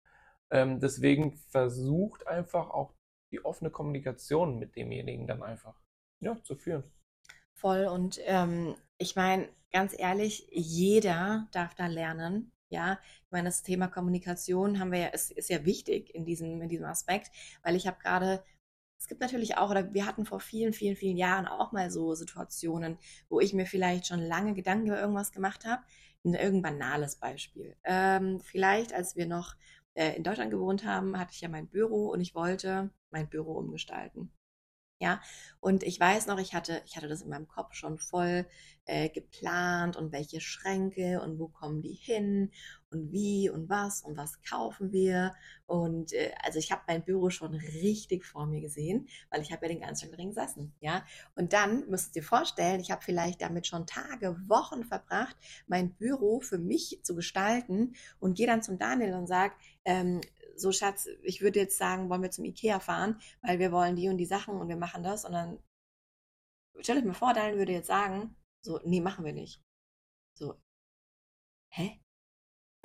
Ähm, 0.53 0.79
deswegen 0.79 1.37
versucht 1.51 2.29
einfach 2.29 2.71
auch 2.71 2.95
die 3.33 3.45
offene 3.45 3.71
Kommunikation 3.71 4.61
mit 4.61 4.77
demjenigen 4.77 5.27
dann 5.27 5.43
einfach 5.43 5.81
ja, 6.21 6.41
zu 6.45 6.55
führen. 6.55 6.85
Voll. 7.59 7.87
Und 7.87 8.21
ähm, 8.25 8.77
ich 8.99 9.17
meine, 9.17 9.49
ganz 9.73 9.99
ehrlich, 9.99 10.47
jeder 10.53 11.49
darf 11.51 11.75
da 11.75 11.89
lernen. 11.89 12.51
Ja, 12.71 12.99
ich 13.25 13.31
meine, 13.31 13.49
das 13.49 13.63
Thema 13.63 13.89
Kommunikation 13.89 14.79
haben 14.79 14.93
wir 14.93 14.99
ja, 15.01 15.09
ist, 15.09 15.33
ist 15.33 15.51
ja 15.51 15.65
wichtig 15.65 16.15
in 16.15 16.25
diesem, 16.25 16.63
in 16.63 16.69
diesem 16.69 16.87
Aspekt, 16.87 17.31
weil 17.63 17.77
ich 17.77 17.87
habe 17.87 17.99
gerade 18.01 18.43
es 19.01 19.09
gibt 19.09 19.23
natürlich 19.23 19.57
auch, 19.57 19.71
oder 19.71 19.95
wir 19.95 20.05
hatten 20.07 20.27
vor 20.27 20.41
vielen, 20.41 20.75
vielen, 20.75 20.95
vielen 20.95 21.17
Jahren 21.17 21.47
auch 21.47 21.73
mal 21.73 21.91
so 21.91 22.15
Situationen, 22.15 22.99
wo 23.31 23.41
ich 23.41 23.55
mir 23.55 23.65
vielleicht 23.67 24.07
schon 24.07 24.21
lange 24.21 24.53
Gedanken 24.55 24.89
über 24.89 25.01
irgendwas 25.01 25.33
gemacht 25.33 25.65
habe. 25.65 25.83
Ein 26.23 26.35
irgendein 26.35 26.79
banales 26.79 27.17
Beispiel. 27.17 27.77
Ähm, 27.85 28.41
vielleicht, 28.41 28.93
als 28.93 29.17
wir 29.17 29.27
noch 29.27 29.57
äh, 29.95 30.15
in 30.17 30.23
Deutschland 30.23 30.51
gewohnt 30.51 30.85
haben, 30.85 31.19
hatte 31.19 31.33
ich 31.33 31.41
ja 31.41 31.49
mein 31.49 31.67
Büro 31.69 32.11
und 32.11 32.21
ich 32.21 32.35
wollte 32.35 32.91
mein 33.11 33.29
Büro 33.29 33.53
umgestalten. 33.55 34.31
Ja, 35.01 35.21
und 35.61 35.83
ich 35.83 35.99
weiß 35.99 36.27
noch, 36.27 36.39
ich 36.39 36.55
hatte, 36.55 36.83
ich 36.87 36.97
hatte 36.97 37.09
das 37.09 37.23
in 37.23 37.31
meinem 37.31 37.49
Kopf 37.49 37.73
schon 37.75 37.99
voll 37.99 38.47
äh, 38.85 39.09
geplant 39.09 39.97
und 39.97 40.13
welche 40.13 40.41
Schränke 40.43 41.23
und 41.23 41.39
wo 41.39 41.49
kommen 41.49 41.81
die 41.81 41.95
hin 41.95 42.53
und 42.91 43.13
wie 43.13 43.49
und 43.49 43.69
was 43.69 44.03
und 44.03 44.17
was 44.17 44.43
kaufen 44.43 44.93
wir. 44.93 45.35
Und 45.67 46.13
äh, 46.13 46.33
also 46.43 46.59
ich 46.59 46.73
habe 46.73 46.83
mein 46.87 47.05
Büro 47.05 47.31
schon 47.31 47.55
richtig 47.55 48.25
vor 48.25 48.47
mir 48.47 48.61
gesehen, 48.61 49.09
weil 49.31 49.43
ich 49.43 49.53
habe 49.53 49.67
ja 49.67 49.73
den 49.73 49.81
ganzen 49.81 50.09
Tag 50.09 50.17
drin 50.17 50.29
gesessen. 50.29 50.75
Ja? 50.81 51.05
Und 51.35 51.53
dann 51.53 51.89
müsst 51.89 52.17
ihr 52.17 52.23
dir 52.23 52.27
vorstellen, 52.27 52.81
ich 52.81 52.91
habe 52.91 53.03
vielleicht 53.03 53.43
damit 53.43 53.67
schon 53.67 53.87
Tage, 53.87 54.37
Wochen 54.49 54.85
verbracht, 54.85 55.37
mein 55.67 55.95
Büro 55.95 56.41
für 56.41 56.59
mich 56.59 57.01
zu 57.03 57.15
gestalten 57.15 57.95
und 58.19 58.37
gehe 58.37 58.47
dann 58.47 58.63
zum 58.63 58.79
Daniel 58.79 59.15
und 59.15 59.27
sage, 59.27 59.55
ähm, 59.85 60.21
so 60.57 60.73
Schatz, 60.73 61.09
ich 61.23 61.41
würde 61.41 61.61
jetzt 61.61 61.79
sagen, 61.79 62.11
wollen 62.11 62.23
wir 62.23 62.31
zum 62.31 62.45
Ikea 62.45 62.81
fahren, 62.81 63.21
weil 63.43 63.59
wir 63.59 63.73
wollen 63.73 63.97
die 63.97 64.09
und 64.09 64.19
die 64.19 64.27
Sachen 64.27 64.57
und 64.57 64.69
wir 64.69 64.77
machen 64.77 65.03
das. 65.03 65.25
Und 65.25 65.33
dann 65.33 65.59
stell 66.81 66.99
euch 66.99 67.05
mal 67.05 67.15
vor, 67.15 67.33
Daniel 67.35 67.59
würde 67.59 67.73
jetzt 67.73 67.87
sagen, 67.87 68.37
so, 68.63 68.81
nee, 68.85 69.01
machen 69.01 69.25
wir 69.25 69.33
nicht. 69.33 69.63
So, 70.35 70.61
hä? 71.71 72.01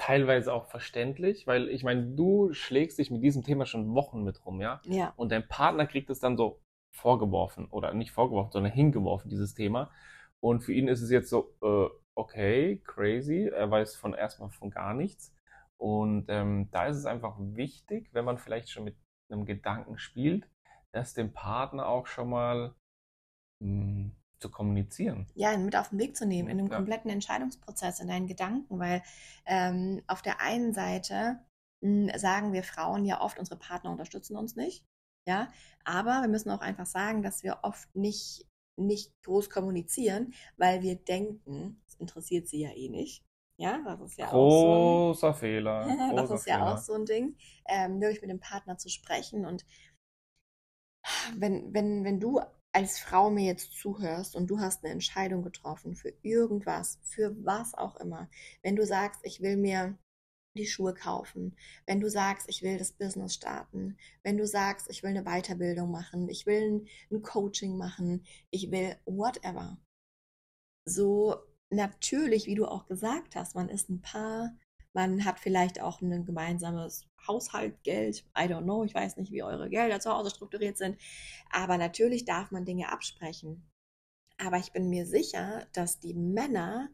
Teilweise 0.05 0.53
auch 0.53 0.65
verständlich, 0.67 1.47
weil 1.47 1.67
ich 1.67 1.83
meine, 1.83 2.03
du 2.15 2.53
schlägst 2.53 2.99
dich 2.99 3.09
mit 3.09 3.23
diesem 3.23 3.43
Thema 3.43 3.65
schon 3.65 3.95
Wochen 3.95 4.23
mit 4.23 4.45
rum, 4.45 4.61
ja? 4.61 4.79
Ja, 4.85 5.13
Und 5.15 5.31
dein 5.31 5.47
Partner 5.47 5.87
kriegt 5.87 6.11
es 6.11 6.19
dann 6.19 6.37
so 6.37 6.61
vorgeworfen 6.91 7.65
oder 7.71 7.91
nicht 7.93 8.11
vorgeworfen, 8.11 8.51
sondern 8.51 8.71
hingeworfen, 8.71 9.29
dieses 9.29 9.55
Thema. 9.55 9.89
Und 10.39 10.61
für 10.61 10.73
ihn 10.73 10.87
ist 10.87 11.01
es 11.01 11.09
jetzt 11.09 11.29
so, 11.29 11.55
äh, 11.63 11.89
okay, 12.13 12.83
crazy, 12.85 13.47
er 13.47 13.71
weiß 13.71 13.95
von 13.95 14.13
erstmal 14.13 14.51
von 14.51 14.69
gar 14.69 14.93
nichts. 14.93 15.33
Und 15.77 16.25
ähm, 16.29 16.69
da 16.71 16.85
ist 16.85 16.97
es 16.97 17.07
einfach 17.07 17.35
wichtig, 17.39 18.09
wenn 18.13 18.25
man 18.25 18.37
vielleicht 18.37 18.69
schon 18.69 18.83
mit 18.83 18.95
einem 19.31 19.45
Gedanken 19.45 19.97
spielt, 19.97 20.47
das 20.91 21.15
dem 21.15 21.33
Partner 21.33 21.87
auch 21.87 22.05
schon 22.05 22.29
mal 22.29 22.75
mh, 23.59 24.11
zu 24.39 24.49
kommunizieren. 24.49 25.27
ja, 25.35 25.55
mit 25.57 25.75
auf 25.75 25.89
den 25.89 25.99
Weg 25.99 26.15
zu 26.17 26.25
nehmen, 26.25 26.49
in 26.49 26.57
dem 26.57 26.67
Ja. 26.67 26.75
kompletten 26.77 27.09
Entscheidungsprozess, 27.11 27.99
in 27.99 28.07
deinen 28.07 28.27
Gedanken, 28.27 28.79
weil 28.79 29.01
ähm, 29.45 30.01
auf 30.07 30.21
der 30.21 30.41
einen 30.41 30.73
Seite 30.73 31.39
mh, 31.81 32.17
sagen 32.17 32.53
wir 32.53 32.63
Frauen 32.63 33.05
ja 33.05 33.21
oft, 33.21 33.39
unsere 33.39 33.59
Partner 33.59 33.91
unterstützen 33.91 34.35
uns 34.37 34.55
nicht. 34.55 34.85
Ja, 35.27 35.47
aber 35.83 36.21
wir 36.21 36.27
müssen 36.29 36.51
auch 36.51 36.61
einfach 36.61 36.85
sagen, 36.85 37.23
dass 37.23 37.43
wir 37.43 37.59
oft 37.63 37.95
nicht, 37.95 38.47
nicht 38.77 39.11
groß 39.23 39.49
kommunizieren, 39.49 40.33
weil 40.57 40.81
wir 40.83 40.95
denken, 40.95 41.81
es 41.87 41.95
interessiert 41.95 42.47
sie 42.47 42.61
ja 42.61 42.71
eh 42.71 42.89
nicht. 42.89 43.23
Ja, 43.57 43.81
das 43.85 44.01
ist 44.11 44.17
ja 44.17 44.27
auch 44.27 44.51
so 44.51 44.67
ein, 44.67 45.07
Großer 45.09 45.33
Fehler. 45.33 45.85
das 46.15 46.29
Großer 46.29 46.35
ist 46.35 46.47
ja 46.47 46.55
auch 46.57 46.67
Fehler. 46.67 46.77
so 46.77 46.93
ein 46.93 47.05
Ding, 47.05 47.37
ähm, 47.67 48.01
wirklich 48.01 48.21
mit 48.21 48.29
dem 48.29 48.39
Partner 48.39 48.77
zu 48.77 48.89
sprechen. 48.89 49.45
Und 49.45 49.65
wenn, 51.37 51.73
wenn, 51.73 52.03
wenn 52.03 52.19
du 52.19 52.41
als 52.75 52.99
Frau 52.99 53.29
mir 53.29 53.45
jetzt 53.45 53.71
zuhörst 53.71 54.35
und 54.35 54.47
du 54.47 54.59
hast 54.59 54.83
eine 54.83 54.91
Entscheidung 54.91 55.43
getroffen 55.43 55.95
für 55.95 56.13
irgendwas, 56.23 56.99
für 57.03 57.33
was 57.45 57.73
auch 57.73 57.95
immer, 58.01 58.29
wenn 58.63 58.75
du 58.75 58.85
sagst, 58.85 59.21
ich 59.23 59.41
will 59.41 59.55
mir 59.55 59.97
die 60.57 60.67
Schuhe 60.67 60.93
kaufen, 60.93 61.55
wenn 61.85 62.01
du 62.01 62.09
sagst, 62.09 62.49
ich 62.49 62.63
will 62.63 62.77
das 62.77 62.91
Business 62.91 63.33
starten, 63.33 63.97
wenn 64.23 64.37
du 64.37 64.45
sagst, 64.45 64.89
ich 64.89 65.03
will 65.03 65.11
eine 65.11 65.23
Weiterbildung 65.23 65.89
machen, 65.89 66.27
ich 66.27 66.45
will 66.45 66.85
ein, 67.11 67.21
Coaching 67.21 67.77
machen, 67.77 68.25
ich 68.51 68.69
will 68.71 68.97
whatever. 69.05 69.77
So 70.85 71.37
natürlich, 71.69 72.45
wie 72.45 72.55
du 72.55 72.65
auch 72.65 72.87
gesagt 72.87 73.37
hast, 73.37 73.55
man 73.55 73.69
ist 73.69 73.89
ein 73.89 74.01
Paar, 74.01 74.53
man 74.95 75.25
hat 75.25 75.39
vielleicht 75.39 75.81
auch 75.81 76.01
ein 76.01 76.25
gemeinsames 76.25 77.05
Haushaltgeld. 77.27 78.25
I 78.37 78.43
don't 78.43 78.63
know, 78.63 78.85
ich 78.85 78.95
weiß 78.95 79.17
nicht, 79.17 79.31
wie 79.31 79.43
eure 79.43 79.69
Gelder 79.69 79.99
zu 79.99 80.09
Hause 80.09 80.29
strukturiert 80.29 80.77
sind. 80.77 80.97
Aber 81.51 81.77
natürlich 81.77 82.23
darf 82.23 82.49
man 82.51 82.63
Dinge 82.63 82.89
absprechen. 82.91 83.69
Aber 84.37 84.57
ich 84.57 84.71
bin 84.71 84.89
mir 84.89 85.05
sicher, 85.05 85.67
dass 85.73 85.99
die 85.99 86.13
Männer, 86.13 86.89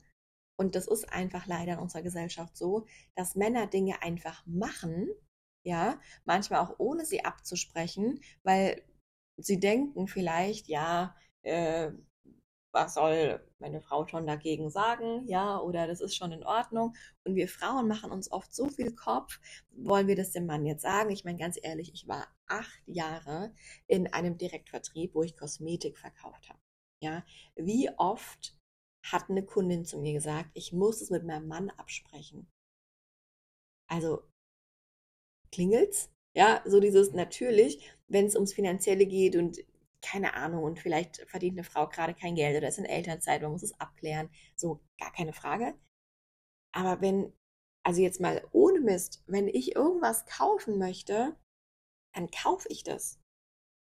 und 0.59 0.73
das 0.75 0.87
ist 0.87 1.13
einfach 1.13 1.45
leider 1.45 1.73
in 1.73 1.79
unserer 1.79 2.01
Gesellschaft 2.01 2.57
so, 2.57 2.87
dass 3.15 3.35
Männer 3.35 3.67
Dinge 3.67 4.01
einfach 4.01 4.43
machen, 4.47 5.09
ja, 5.63 5.99
manchmal 6.25 6.61
auch 6.61 6.79
ohne 6.79 7.05
sie 7.05 7.23
abzusprechen, 7.23 8.19
weil 8.41 8.81
sie 9.37 9.59
denken 9.59 10.07
vielleicht, 10.07 10.67
ja, 10.67 11.15
äh, 11.43 11.91
was 12.71 12.93
soll 12.93 13.45
meine 13.59 13.81
Frau 13.81 14.07
schon 14.07 14.25
dagegen 14.25 14.69
sagen, 14.69 15.27
ja, 15.27 15.59
oder 15.59 15.87
das 15.87 16.01
ist 16.01 16.15
schon 16.15 16.31
in 16.31 16.43
Ordnung. 16.43 16.95
Und 17.25 17.35
wir 17.35 17.47
Frauen 17.47 17.87
machen 17.87 18.11
uns 18.11 18.31
oft 18.31 18.53
so 18.53 18.67
viel 18.69 18.93
Kopf, 18.95 19.39
wollen 19.71 20.07
wir 20.07 20.15
das 20.15 20.31
dem 20.31 20.45
Mann 20.45 20.65
jetzt 20.65 20.81
sagen? 20.81 21.11
Ich 21.11 21.25
meine, 21.25 21.37
ganz 21.37 21.59
ehrlich, 21.61 21.91
ich 21.93 22.07
war 22.07 22.27
acht 22.47 22.81
Jahre 22.85 23.53
in 23.87 24.07
einem 24.13 24.37
Direktvertrieb, 24.37 25.13
wo 25.15 25.23
ich 25.23 25.37
Kosmetik 25.37 25.97
verkauft 25.97 26.49
habe. 26.49 26.59
Ja, 27.03 27.25
wie 27.55 27.89
oft 27.97 28.55
hat 29.03 29.29
eine 29.29 29.43
Kundin 29.43 29.85
zu 29.85 29.97
mir 29.99 30.13
gesagt, 30.13 30.51
ich 30.53 30.71
muss 30.73 31.01
es 31.01 31.09
mit 31.09 31.23
meinem 31.25 31.47
Mann 31.47 31.69
absprechen. 31.71 32.47
Also 33.89 34.23
klingelt's? 35.51 36.09
Ja, 36.33 36.63
so 36.65 36.79
dieses 36.79 37.11
natürlich, 37.11 37.91
wenn 38.07 38.25
es 38.25 38.35
ums 38.35 38.53
Finanzielle 38.53 39.05
geht 39.05 39.35
und 39.35 39.57
keine 40.01 40.33
Ahnung, 40.33 40.63
und 40.63 40.79
vielleicht 40.79 41.17
verdient 41.29 41.57
eine 41.57 41.63
Frau 41.63 41.87
gerade 41.87 42.13
kein 42.13 42.35
Geld 42.35 42.57
oder 42.57 42.67
ist 42.67 42.79
in 42.79 42.85
Elternzeit, 42.85 43.41
man 43.41 43.51
muss 43.51 43.63
es 43.63 43.79
abklären, 43.79 44.29
so 44.55 44.81
gar 44.99 45.11
keine 45.13 45.33
Frage. 45.33 45.75
Aber 46.73 47.01
wenn, 47.01 47.33
also 47.83 48.01
jetzt 48.01 48.21
mal 48.21 48.47
ohne 48.51 48.79
Mist, 48.79 49.23
wenn 49.27 49.47
ich 49.47 49.75
irgendwas 49.75 50.25
kaufen 50.25 50.77
möchte, 50.77 51.35
dann 52.13 52.29
kaufe 52.31 52.67
ich 52.69 52.83
das. 52.83 53.19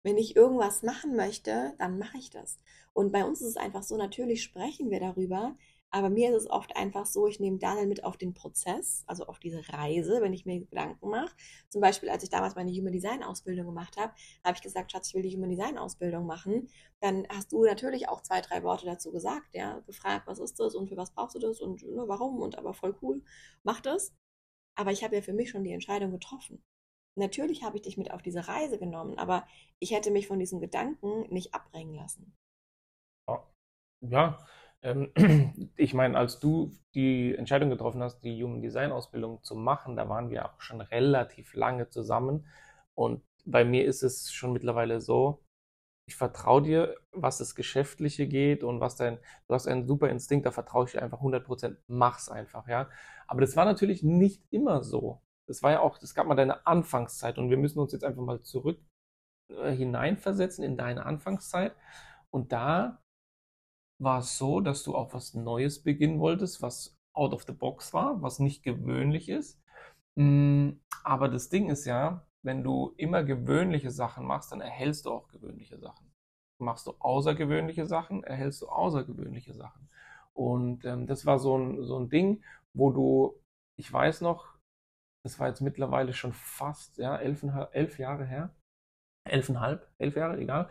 Wenn 0.05 0.17
ich 0.17 0.37
irgendwas 0.37 0.83
machen 0.83 1.17
möchte, 1.17 1.75
dann 1.79 1.99
mache 1.99 2.19
ich 2.19 2.31
das. 2.31 2.61
Und 2.93 3.13
bei 3.13 3.25
uns 3.25 3.41
ist 3.41 3.49
es 3.49 3.57
einfach 3.57 3.83
so, 3.83 3.97
natürlich 3.97 4.43
sprechen 4.43 4.91
wir 4.91 5.01
darüber, 5.01 5.57
aber 5.91 6.11
mir 6.11 6.31
ist 6.31 6.45
es 6.45 6.51
oft 6.51 6.77
einfach 6.77 7.07
so, 7.07 7.27
ich 7.27 7.41
nehme 7.41 7.59
Daniel 7.59 7.87
mit 7.87 8.05
auf 8.05 8.19
den 8.19 8.35
Prozess, 8.35 9.05
also 9.07 9.25
auf 9.27 9.39
diese 9.39 9.67
Reise, 9.73 10.21
wenn 10.21 10.35
ich 10.35 10.45
mir 10.45 10.61
Gedanken 10.61 11.09
mache. 11.09 11.35
Zum 11.71 11.81
Beispiel, 11.81 12.11
als 12.11 12.23
ich 12.23 12.29
damals 12.29 12.57
meine 12.57 12.71
Human 12.71 12.93
Design 12.93 13.23
Ausbildung 13.23 13.67
gemacht 13.67 13.97
habe, 13.97 14.13
habe 14.45 14.55
ich 14.57 14.63
gesagt, 14.63 14.93
Schatz, 14.93 15.09
ich 15.09 15.15
will 15.15 15.23
die 15.23 15.35
Human 15.35 15.49
Design 15.49 15.79
Ausbildung 15.79 16.27
machen. 16.27 16.69
Dann 17.01 17.27
hast 17.31 17.53
du 17.53 17.65
natürlich 17.65 18.09
auch 18.09 18.23
zwei, 18.23 18.43
drei 18.43 18.63
Worte 18.63 18.85
dazu 18.85 19.13
gesagt, 19.13 19.55
ja, 19.55 19.79
gefragt, 19.81 20.27
was 20.27 20.39
ist 20.39 20.61
das 20.61 20.75
und 20.75 20.89
für 20.89 20.97
was 20.97 21.13
brauchst 21.13 21.37
du 21.37 21.39
das 21.39 21.61
und 21.61 21.83
ne, 21.83 22.05
warum 22.07 22.41
und 22.41 22.59
aber 22.59 22.75
voll 22.75 22.95
cool, 23.01 23.23
mach 23.63 23.81
das. 23.81 24.15
Aber 24.77 24.93
ich 24.93 25.03
habe 25.03 25.17
ja 25.17 25.23
für 25.23 25.33
mich 25.33 25.51
schon 25.51 25.65
die 25.65 25.73
Entscheidung 25.73 26.11
getroffen. 26.11 26.63
Natürlich 27.17 27.65
habe 27.65 27.77
ich 27.77 27.83
dich 27.83 27.97
mit 27.97 28.11
auf 28.13 28.23
diese 28.23 28.47
Reise 28.47 28.79
genommen, 28.79 29.19
aber 29.19 29.47
ich 29.81 29.91
hätte 29.93 30.11
mich 30.11 30.29
von 30.29 30.39
diesen 30.39 30.61
Gedanken 30.61 31.23
nicht 31.33 31.55
abbringen 31.55 31.95
lassen. 31.95 32.37
Ja, 34.01 34.39
ähm, 34.39 34.58
ich 35.77 35.95
meine, 35.95 36.17
als 36.17 36.41
du 36.41 36.73
die 36.95 37.35
Entscheidung 37.35 37.71
getroffen 37.71 38.03
hast, 38.03 38.21
die 38.21 38.43
Human 38.43 38.63
Design 38.63 38.93
Ausbildung 38.93 39.43
zu 39.43 39.55
machen, 39.55 39.97
da 39.97 40.09
waren 40.09 40.31
wir 40.31 40.47
auch 40.47 40.61
schon 40.61 40.81
relativ 40.81 41.55
lange 41.55 41.89
zusammen. 41.91 42.47
Und 42.95 43.23
bei 43.45 43.65
mir 43.65 43.85
ist 43.85 44.03
es 44.03 44.33
schon 44.33 44.53
mittlerweile 44.53 45.01
so, 45.01 45.43
ich 46.09 46.17
vertraue 46.17 46.63
dir, 46.63 46.97
was 47.13 47.39
das 47.39 47.55
Geschäftliche 47.55 48.27
geht 48.27 48.65
und 48.65 48.81
was 48.81 48.97
dein, 48.97 49.19
du 49.47 49.55
hast 49.55 49.67
einen 49.67 49.87
super 49.87 50.09
Instinkt, 50.09 50.47
da 50.47 50.53
vertraue 50.53 50.87
ich 50.87 50.93
dir 50.93 51.03
einfach 51.03 51.21
100%, 51.21 51.77
mach's 51.87 52.31
einfach, 52.31 52.67
ja. 52.67 52.89
Aber 53.27 53.43
das 53.43 53.57
war 53.57 53.67
natürlich 53.67 54.03
nicht 54.03 54.43
immer 54.51 54.83
so. 54.83 55.21
Das 55.47 55.63
war 55.63 55.73
ja 55.73 55.81
auch, 55.81 55.99
das 55.99 56.15
gab 56.15 56.27
mal 56.27 56.35
deine 56.35 56.67
Anfangszeit 56.67 57.37
und 57.39 57.51
wir 57.51 57.59
müssen 57.59 57.79
uns 57.79 57.93
jetzt 57.93 58.05
einfach 58.05 58.23
mal 58.23 58.43
zurück 58.43 58.81
äh, 59.51 59.73
hineinversetzen 59.73 60.65
in 60.65 60.77
deine 60.77 61.05
Anfangszeit. 61.05 61.75
Und 62.31 62.53
da 62.53 63.03
war 63.99 64.21
es 64.21 64.39
so, 64.39 64.61
dass 64.61 64.83
du 64.85 64.95
auch 64.95 65.13
was 65.15 65.35
Neues 65.35 65.83
beginnen 65.83 66.21
wolltest, 66.21 66.63
was 66.63 66.97
out 67.13 67.33
of 67.35 67.45
the 67.45 67.53
box 67.53 67.93
war, 67.93 68.23
was 68.23 68.39
nicht 68.39 68.63
gewöhnlich 68.63 69.29
ist. 69.29 69.61
Mm, 70.17 70.73
Aber 71.05 71.29
das 71.29 71.49
Ding 71.49 71.71
ist 71.71 71.85
ja, 71.87 72.27
wenn 72.43 72.63
du 72.63 72.95
immer 72.97 73.25
gewöhnliche 73.25 73.91
Sachen 73.91 74.27
machst, 74.27 74.53
dann 74.53 74.61
erhältst 74.61 75.07
du 75.07 75.11
auch 75.13 75.29
gewöhnliche 75.29 75.79
Sachen. 75.79 76.13
Machst 76.61 76.87
du 76.87 76.95
außergewöhnliche 76.99 77.87
Sachen, 77.87 78.25
erhältst 78.25 78.63
du 78.63 78.69
außergewöhnliche 78.69 79.55
Sachen. 79.55 79.89
Und 80.33 80.85
ähm, 80.85 81.07
das 81.07 81.27
war 81.27 81.39
so 81.39 81.57
ein, 81.59 81.85
so 81.85 81.99
ein 81.99 82.09
Ding, 82.11 82.45
wo 82.75 82.91
du, 82.93 83.41
ich 83.77 83.93
weiß 83.93 84.21
noch, 84.23 84.59
das 85.25 85.39
war 85.41 85.49
jetzt 85.49 85.61
mittlerweile 85.61 86.13
schon 86.15 86.33
fast, 86.33 86.99
ja, 86.99 87.17
elf, 87.17 87.45
elf 87.73 87.99
Jahre 87.99 88.25
her, 88.25 88.55
elfeinhalb, 89.25 89.89
elf 89.99 90.17
Jahre, 90.17 90.39
egal. 90.39 90.71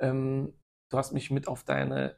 Ähm, 0.00 0.54
du 0.90 0.98
hast 0.98 1.12
mich 1.12 1.30
mit 1.30 1.48
auf 1.48 1.64
deine 1.64 2.16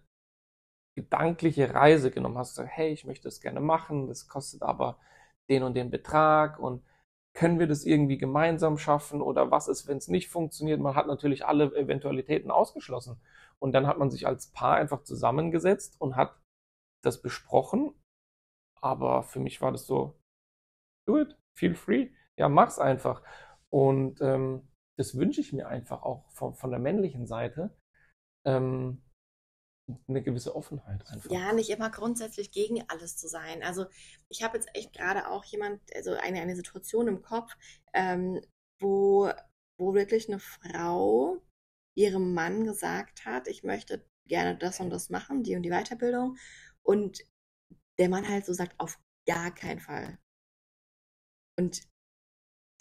gedankliche 0.97 1.75
Reise 1.75 2.11
genommen, 2.11 2.38
hast 2.38 2.56
gesagt, 2.56 2.70
hey, 2.73 2.92
ich 2.92 3.04
möchte 3.04 3.25
das 3.25 3.40
gerne 3.40 3.61
machen, 3.61 4.09
das 4.09 4.28
kostet 4.28 4.62
aber 4.62 4.99
den 5.49 5.62
und 5.62 5.75
den 5.75 5.90
Betrag 5.90 6.59
und 6.59 6.82
können 7.35 7.59
wir 7.59 7.66
das 7.66 7.85
irgendwie 7.85 8.18
gemeinsam 8.18 8.76
schaffen 8.76 9.23
oder 9.23 9.50
was 9.50 9.68
ist, 9.68 9.87
wenn 9.87 9.99
es 9.99 10.09
nicht 10.09 10.28
funktioniert? 10.28 10.80
Man 10.80 10.97
hat 10.97 11.06
natürlich 11.06 11.47
alle 11.47 11.75
Eventualitäten 11.76 12.50
ausgeschlossen. 12.50 13.20
Und 13.61 13.73
dann 13.73 13.87
hat 13.87 13.99
man 13.99 14.11
sich 14.11 14.26
als 14.26 14.49
Paar 14.49 14.76
einfach 14.76 15.04
zusammengesetzt 15.04 16.00
und 16.00 16.16
hat 16.16 16.35
das 17.02 17.23
besprochen, 17.23 17.94
aber 18.80 19.23
für 19.23 19.40
mich 19.40 19.61
war 19.61 19.73
das 19.73 19.87
so, 19.87 20.18
do 21.06 21.18
it, 21.18 21.37
feel 21.54 21.75
free, 21.75 22.11
ja, 22.37 22.49
mach's 22.49 22.78
einfach. 22.78 23.23
Und 23.68 24.20
ähm, 24.23 24.68
das 24.97 25.16
wünsche 25.16 25.40
ich 25.40 25.52
mir 25.52 25.68
einfach 25.68 26.02
auch 26.02 26.28
von, 26.30 26.54
von 26.54 26.70
der 26.70 26.80
männlichen 26.80 27.26
Seite, 27.26 27.76
ähm, 28.44 29.02
eine 30.09 30.23
gewisse 30.23 30.54
Offenheit 30.54 31.06
einfach. 31.09 31.30
Ja, 31.30 31.52
nicht 31.52 31.70
immer 31.70 31.90
grundsätzlich 31.90 32.50
gegen 32.50 32.82
alles 32.88 33.16
zu 33.16 33.28
sein. 33.28 33.62
Also 33.62 33.87
ich 34.28 34.42
habe 34.42 34.56
jetzt 34.56 34.68
echt 34.75 34.92
gerade 34.92 35.28
auch 35.28 35.44
jemand, 35.44 35.80
also 35.94 36.12
eine, 36.12 36.40
eine 36.40 36.56
Situation 36.56 37.09
im 37.09 37.23
Kopf, 37.23 37.52
ähm, 37.92 38.40
wo, 38.78 39.30
wo 39.78 39.94
wirklich 39.94 40.28
eine 40.28 40.38
Frau 40.38 41.38
ihrem 41.94 42.35
Mann 42.35 42.64
gesagt 42.64 43.25
hat, 43.25 43.49
ich 43.49 43.62
möchte 43.62 44.04
gerne 44.26 44.56
das 44.56 44.80
und 44.80 44.90
das 44.90 45.11
machen, 45.11 45.42
die 45.42 45.56
und 45.56 45.62
die 45.62 45.70
Weiterbildung. 45.70 46.37
Und 46.82 47.20
der 47.99 48.09
Mann 48.09 48.28
halt 48.28 48.47
so 48.47 48.52
sagt, 48.52 48.78
auf 48.78 48.99
gar 49.26 49.54
keinen 49.54 49.80
Fall. 49.80 50.18
Und 51.59 51.82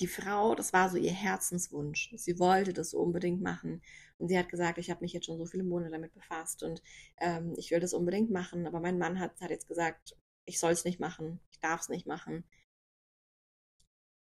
die 0.01 0.07
Frau, 0.07 0.55
das 0.55 0.73
war 0.73 0.89
so 0.89 0.97
ihr 0.97 1.11
Herzenswunsch. 1.11 2.11
Sie 2.15 2.39
wollte 2.39 2.73
das 2.73 2.93
unbedingt 2.93 3.41
machen. 3.41 3.81
Und 4.17 4.29
sie 4.29 4.37
hat 4.37 4.49
gesagt, 4.49 4.77
ich 4.77 4.89
habe 4.89 5.01
mich 5.01 5.13
jetzt 5.13 5.25
schon 5.25 5.37
so 5.37 5.45
viele 5.45 5.63
Monate 5.63 5.91
damit 5.91 6.13
befasst 6.13 6.63
und 6.63 6.81
ähm, 7.19 7.53
ich 7.57 7.71
will 7.71 7.79
das 7.79 7.93
unbedingt 7.93 8.31
machen. 8.31 8.67
Aber 8.67 8.79
mein 8.79 8.97
Mann 8.97 9.19
hat, 9.19 9.39
hat 9.41 9.49
jetzt 9.51 9.67
gesagt, 9.67 10.15
ich 10.45 10.59
soll 10.59 10.71
es 10.71 10.85
nicht 10.85 10.99
machen, 10.99 11.39
ich 11.51 11.59
darf 11.59 11.81
es 11.81 11.89
nicht 11.89 12.07
machen. 12.07 12.43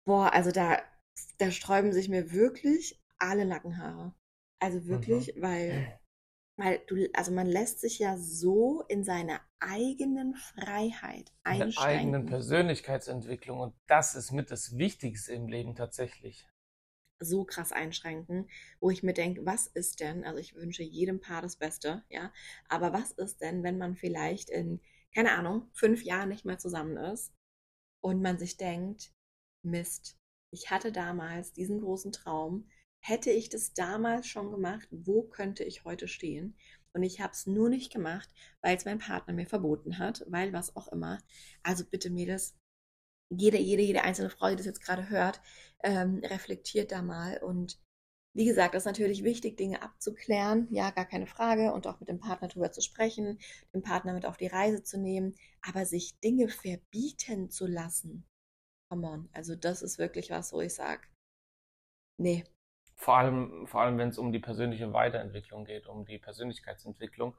Boah, 0.05 0.33
also 0.33 0.51
da, 0.51 0.79
da 1.37 1.51
sträuben 1.51 1.91
sich 1.93 2.09
mir 2.09 2.31
wirklich 2.31 2.99
alle 3.19 3.45
Nackenhaare. 3.45 4.13
Also 4.59 4.85
wirklich, 4.87 5.33
Mhm. 5.35 5.41
weil, 5.41 5.99
weil 6.61 6.79
du, 6.87 7.09
also 7.13 7.31
man 7.31 7.47
lässt 7.47 7.81
sich 7.81 7.99
ja 7.99 8.17
so 8.17 8.83
in 8.87 9.03
seiner 9.03 9.41
eigenen 9.59 10.35
Freiheit 10.35 11.33
In 11.45 11.57
der 11.57 11.71
eigenen 11.77 12.25
einschränken. 12.25 12.25
Persönlichkeitsentwicklung. 12.27 13.59
Und 13.59 13.73
das 13.87 14.15
ist 14.15 14.31
mit 14.31 14.51
das 14.51 14.77
Wichtigste 14.77 15.33
im 15.33 15.47
Leben 15.47 15.75
tatsächlich. 15.75 16.47
so 17.19 17.45
krass 17.45 17.71
einschränken, 17.71 18.49
wo 18.79 18.89
ich 18.89 19.03
mir 19.03 19.13
denke, 19.13 19.45
was 19.45 19.67
ist 19.67 19.99
denn, 19.99 20.23
also 20.25 20.39
ich 20.39 20.55
wünsche 20.55 20.83
jedem 20.83 21.19
Paar 21.19 21.41
das 21.41 21.55
Beste, 21.55 22.03
ja, 22.09 22.33
aber 22.67 22.93
was 22.93 23.11
ist 23.11 23.41
denn, 23.41 23.63
wenn 23.63 23.77
man 23.77 23.95
vielleicht 23.95 24.49
in, 24.49 24.81
keine 25.13 25.33
Ahnung, 25.33 25.69
fünf 25.73 26.03
Jahren 26.03 26.29
nicht 26.29 26.45
mehr 26.45 26.57
zusammen 26.57 26.97
ist 26.97 27.33
und 28.01 28.21
man 28.21 28.39
sich 28.39 28.57
denkt, 28.57 29.13
Mist, 29.63 30.17
ich 30.51 30.71
hatte 30.71 30.91
damals 30.91 31.53
diesen 31.53 31.81
großen 31.81 32.11
Traum, 32.11 32.67
hätte 33.01 33.31
ich 33.31 33.49
das 33.49 33.73
damals 33.73 34.27
schon 34.27 34.51
gemacht, 34.51 34.87
wo 34.91 35.23
könnte 35.23 35.63
ich 35.63 35.83
heute 35.83 36.07
stehen? 36.07 36.55
Und 36.93 37.03
ich 37.03 37.21
habe 37.21 37.33
es 37.33 37.47
nur 37.47 37.69
nicht 37.69 37.91
gemacht, 37.91 38.29
weil 38.61 38.75
es 38.75 38.85
mein 38.85 38.99
Partner 38.99 39.33
mir 39.33 39.45
verboten 39.47 39.97
hat, 39.97 40.25
weil 40.27 40.53
was 40.53 40.75
auch 40.75 40.87
immer. 40.89 41.19
Also 41.63 41.85
bitte, 41.85 42.09
Mädels, 42.09 42.55
jede, 43.29 43.57
jede, 43.57 43.81
jede 43.81 44.03
einzelne 44.03 44.29
Frau, 44.29 44.49
die 44.49 44.57
das 44.57 44.65
jetzt 44.65 44.83
gerade 44.83 45.09
hört, 45.09 45.41
ähm, 45.83 46.19
reflektiert 46.23 46.91
da 46.91 47.01
mal. 47.01 47.37
Und 47.37 47.79
wie 48.33 48.45
gesagt, 48.45 48.75
das 48.75 48.83
ist 48.83 48.87
natürlich 48.87 49.23
wichtig, 49.23 49.57
Dinge 49.57 49.81
abzuklären, 49.81 50.67
ja, 50.71 50.91
gar 50.91 51.05
keine 51.05 51.27
Frage, 51.27 51.73
und 51.73 51.87
auch 51.87 51.99
mit 51.99 52.09
dem 52.09 52.19
Partner 52.19 52.47
drüber 52.47 52.71
zu 52.71 52.81
sprechen, 52.81 53.39
den 53.73 53.81
Partner 53.81 54.13
mit 54.13 54.25
auf 54.25 54.37
die 54.37 54.47
Reise 54.47 54.83
zu 54.83 54.97
nehmen, 54.99 55.35
aber 55.61 55.85
sich 55.85 56.19
Dinge 56.19 56.49
verbieten 56.49 57.49
zu 57.49 57.67
lassen, 57.67 58.25
come 58.89 59.07
on, 59.07 59.29
also 59.33 59.55
das 59.55 59.81
ist 59.81 59.97
wirklich 59.97 60.29
was, 60.29 60.53
wo 60.53 60.61
ich 60.61 60.73
sage, 60.73 61.01
nee, 62.17 62.45
Vor 63.01 63.17
allem, 63.17 63.65
vor 63.65 63.81
allem, 63.81 63.97
wenn 63.97 64.09
es 64.09 64.19
um 64.19 64.31
die 64.31 64.37
persönliche 64.37 64.93
Weiterentwicklung 64.93 65.65
geht, 65.65 65.87
um 65.87 66.05
die 66.05 66.19
Persönlichkeitsentwicklung. 66.19 67.35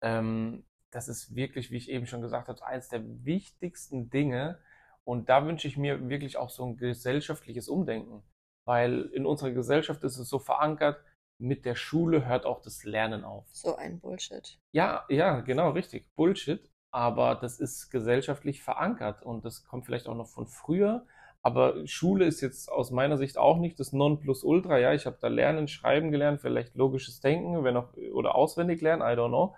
Ähm, 0.00 0.64
das 0.90 1.06
ist 1.06 1.36
wirklich, 1.36 1.70
wie 1.70 1.76
ich 1.76 1.90
eben 1.90 2.06
schon 2.06 2.22
gesagt 2.22 2.48
habe, 2.48 2.64
eines 2.64 2.88
der 2.88 3.02
wichtigsten 3.22 4.08
Dinge. 4.08 4.58
Und 5.04 5.28
da 5.28 5.44
wünsche 5.44 5.68
ich 5.68 5.76
mir 5.76 6.08
wirklich 6.08 6.38
auch 6.38 6.48
so 6.48 6.64
ein 6.64 6.78
gesellschaftliches 6.78 7.68
Umdenken. 7.68 8.22
Weil 8.64 9.02
in 9.12 9.26
unserer 9.26 9.50
Gesellschaft 9.50 10.02
ist 10.02 10.16
es 10.16 10.30
so 10.30 10.38
verankert, 10.38 10.98
mit 11.36 11.66
der 11.66 11.74
Schule 11.74 12.24
hört 12.24 12.46
auch 12.46 12.62
das 12.62 12.82
Lernen 12.84 13.22
auf. 13.22 13.44
so 13.52 13.76
ein 13.76 14.00
Bullshit. 14.00 14.58
Ja, 14.70 15.04
ja, 15.10 15.40
genau, 15.40 15.72
richtig. 15.72 16.06
Bullshit. 16.16 16.70
Aber 16.90 17.34
das 17.34 17.60
ist 17.60 17.90
gesellschaftlich 17.90 18.62
verankert 18.62 19.22
und 19.22 19.44
das 19.44 19.66
kommt 19.66 19.84
vielleicht 19.84 20.08
auch 20.08 20.16
noch 20.16 20.28
von 20.28 20.46
früher. 20.46 21.04
Aber 21.44 21.86
Schule 21.86 22.24
ist 22.26 22.40
jetzt 22.40 22.70
aus 22.70 22.90
meiner 22.92 23.18
Sicht 23.18 23.36
auch 23.36 23.58
nicht 23.58 23.80
das 23.80 23.92
Nonplusultra. 23.92 24.78
Ja, 24.78 24.92
ich 24.92 25.06
habe 25.06 25.18
da 25.20 25.28
Lernen, 25.28 25.66
Schreiben 25.66 26.12
gelernt, 26.12 26.40
vielleicht 26.40 26.76
logisches 26.76 27.20
Denken, 27.20 27.64
wenn 27.64 27.76
auch, 27.76 27.92
oder 28.12 28.36
auswendig 28.36 28.80
lernen, 28.80 29.02
I 29.02 29.18
don't 29.18 29.28
know. 29.28 29.56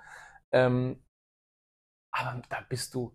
Ähm, 0.53 1.03
aber 2.11 2.43
da 2.49 2.61
bist 2.69 2.95
du 2.95 3.15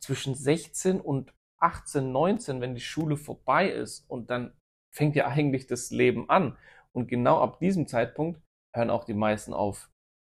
zwischen 0.00 0.34
16 0.34 1.00
und 1.00 1.32
18, 1.60 2.10
19, 2.10 2.60
wenn 2.60 2.74
die 2.74 2.80
Schule 2.80 3.16
vorbei 3.16 3.68
ist 3.68 4.08
und 4.10 4.30
dann 4.30 4.52
fängt 4.92 5.14
ja 5.14 5.28
eigentlich 5.28 5.66
das 5.66 5.90
Leben 5.90 6.28
an. 6.28 6.56
Und 6.92 7.08
genau 7.08 7.40
ab 7.40 7.60
diesem 7.60 7.86
Zeitpunkt 7.86 8.40
hören 8.74 8.90
auch 8.90 9.04
die 9.04 9.14
meisten 9.14 9.52
auf 9.54 9.90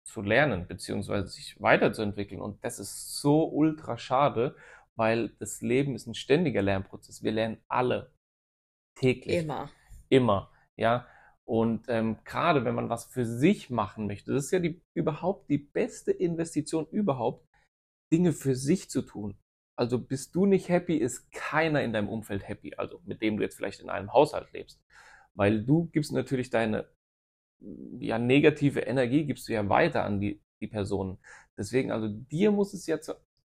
zu 0.06 0.22
lernen, 0.22 0.68
beziehungsweise 0.68 1.28
sich 1.30 1.60
weiterzuentwickeln. 1.62 2.42
Und 2.42 2.64
das 2.64 2.78
ist 2.78 3.20
so 3.20 3.48
ultra 3.48 3.98
schade, 3.98 4.56
weil 4.96 5.30
das 5.40 5.62
Leben 5.62 5.96
ist 5.96 6.08
ein 6.08 6.16
ständiger 6.16 6.62
Lernprozess. 6.62 7.24
Wir 7.24 7.32
lernen 7.32 7.62
alle 7.68 8.12
täglich, 8.96 9.40
Immer. 9.40 9.72
immer, 10.10 10.52
ja. 10.76 11.08
Und 11.46 11.86
ähm, 11.90 12.18
gerade 12.24 12.64
wenn 12.64 12.76
man 12.76 12.90
was 12.90 13.06
für 13.06 13.26
sich 13.26 13.70
machen 13.70 14.08
möchte, 14.08 14.34
das 14.34 14.46
ist 14.46 14.52
ja 14.52 14.60
die, 14.60 14.82
überhaupt 14.94 15.50
die 15.50 15.58
beste 15.58 16.12
Investition 16.12 16.88
überhaupt, 16.90 17.46
Dinge 18.14 18.32
für 18.32 18.56
sich 18.56 18.90
zu 18.90 19.02
tun. 19.02 19.38
Also 19.76 20.00
bist 20.00 20.36
du 20.36 20.46
nicht 20.46 20.70
happy, 20.70 20.96
ist 20.96 21.32
keiner 21.32 21.82
in 21.84 21.94
deinem 21.94 22.08
Umfeld 22.08 22.48
happy, 22.48 22.76
also 22.76 23.02
mit 23.06 23.22
dem 23.22 23.38
du 23.38 23.44
jetzt 23.44 23.56
vielleicht 23.56 23.82
in 23.82 23.90
einem 23.90 24.14
Haushalt 24.14 24.54
lebst. 24.54 24.80
Weil 25.34 25.64
du 25.64 25.88
gibst 25.88 26.12
natürlich 26.12 26.50
deine 26.50 26.88
ja, 28.00 28.20
negative 28.20 28.82
Energie, 28.82 29.26
gibst 29.26 29.48
du 29.48 29.54
ja 29.54 29.68
weiter 29.68 30.04
an 30.04 30.20
die, 30.20 30.42
die 30.62 30.68
Personen. 30.68 31.18
Deswegen, 31.58 31.92
also 31.92 32.08
dir 32.08 32.52
muss 32.52 32.74
es 32.74 32.86
ja 32.86 33.00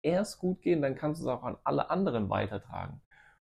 zuerst 0.05 0.37
gut 0.37 0.61
gehen, 0.61 0.81
dann 0.81 0.95
kannst 0.95 1.21
du 1.21 1.25
es 1.25 1.31
auch 1.31 1.43
an 1.43 1.57
alle 1.63 1.89
anderen 1.89 2.29
weitertragen. 2.29 3.01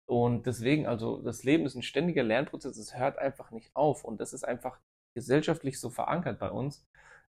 Und 0.07 0.47
deswegen, 0.47 0.87
also 0.87 1.23
das 1.23 1.45
Leben 1.45 1.65
ist 1.65 1.77
ein 1.77 1.83
ständiger 1.83 2.25
Lernprozess, 2.25 2.77
es 2.77 2.97
hört 2.97 3.19
einfach 3.19 3.53
nicht 3.53 3.75
auf. 3.77 4.05
Und 4.05 4.21
das 4.21 4.33
ist 4.33 4.45
einfach 4.45 4.81
gesellschaftlich 5.15 5.79
so 5.79 5.91
verankert 5.91 6.41
bei 6.41 6.51
uns. 6.51 6.85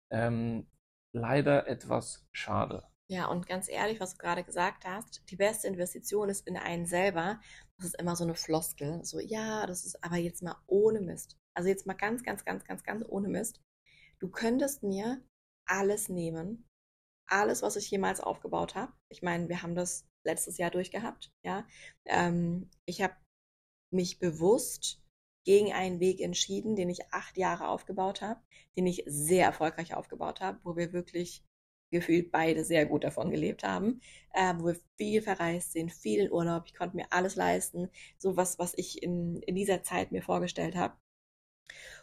Ähm, 0.09 0.67
leider 1.13 1.67
etwas 1.67 2.27
schade. 2.31 2.83
Ja, 3.11 3.27
und 3.27 3.45
ganz 3.45 3.69
ehrlich, 3.69 3.99
was 3.99 4.13
du 4.13 4.17
gerade 4.17 4.43
gesagt 4.43 4.85
hast, 4.85 5.21
die 5.29 5.35
beste 5.35 5.67
Investition 5.67 6.29
ist 6.29 6.47
in 6.47 6.57
einen 6.57 6.87
selber. 6.87 7.39
Das 7.77 7.87
ist 7.87 7.99
immer 7.99 8.15
so 8.15 8.23
eine 8.23 8.35
Floskel. 8.35 9.03
So, 9.03 9.19
ja, 9.19 9.67
das 9.67 9.85
ist 9.85 10.03
aber 10.03 10.15
jetzt 10.15 10.41
mal 10.41 10.55
ohne 10.65 11.01
Mist. 11.01 11.37
Also 11.55 11.69
jetzt 11.69 11.85
mal 11.85 11.93
ganz, 11.93 12.23
ganz, 12.23 12.45
ganz, 12.45 12.63
ganz, 12.63 12.83
ganz 12.83 13.05
ohne 13.07 13.27
Mist. 13.27 13.61
Du 14.19 14.29
könntest 14.29 14.81
mir 14.81 15.21
alles 15.67 16.09
nehmen. 16.09 16.70
Alles, 17.31 17.61
was 17.61 17.77
ich 17.77 17.89
jemals 17.89 18.19
aufgebaut 18.19 18.75
habe. 18.75 18.91
Ich 19.09 19.21
meine, 19.21 19.47
wir 19.47 19.63
haben 19.63 19.73
das 19.73 20.05
letztes 20.25 20.57
Jahr 20.57 20.69
durchgehabt, 20.69 21.31
ja. 21.43 21.65
Ähm, 22.05 22.69
ich 22.85 23.01
habe 23.01 23.15
mich 23.89 24.19
bewusst 24.19 25.01
gegen 25.45 25.71
einen 25.71 25.99
Weg 26.01 26.19
entschieden, 26.19 26.75
den 26.75 26.89
ich 26.89 27.11
acht 27.13 27.37
Jahre 27.37 27.69
aufgebaut 27.69 28.21
habe, 28.21 28.41
den 28.75 28.85
ich 28.85 29.03
sehr 29.07 29.45
erfolgreich 29.45 29.95
aufgebaut 29.95 30.41
habe, 30.41 30.59
wo 30.63 30.75
wir 30.75 30.91
wirklich 30.91 31.43
gefühlt 31.91 32.31
beide 32.31 32.65
sehr 32.65 32.85
gut 32.85 33.03
davon 33.03 33.31
gelebt 33.31 33.63
haben, 33.63 34.01
äh, 34.33 34.53
wo 34.57 34.67
wir 34.67 34.77
viel 34.97 35.21
verreist 35.21 35.71
sind, 35.71 35.91
viel 35.91 36.21
in 36.25 36.31
Urlaub, 36.31 36.63
ich 36.65 36.75
konnte 36.75 36.95
mir 36.97 37.11
alles 37.11 37.35
leisten, 37.35 37.89
so 38.17 38.37
was, 38.37 38.59
was 38.59 38.73
ich 38.77 39.01
in, 39.03 39.41
in 39.43 39.55
dieser 39.55 39.83
Zeit 39.83 40.11
mir 40.11 40.21
vorgestellt 40.21 40.75
habe. 40.75 40.97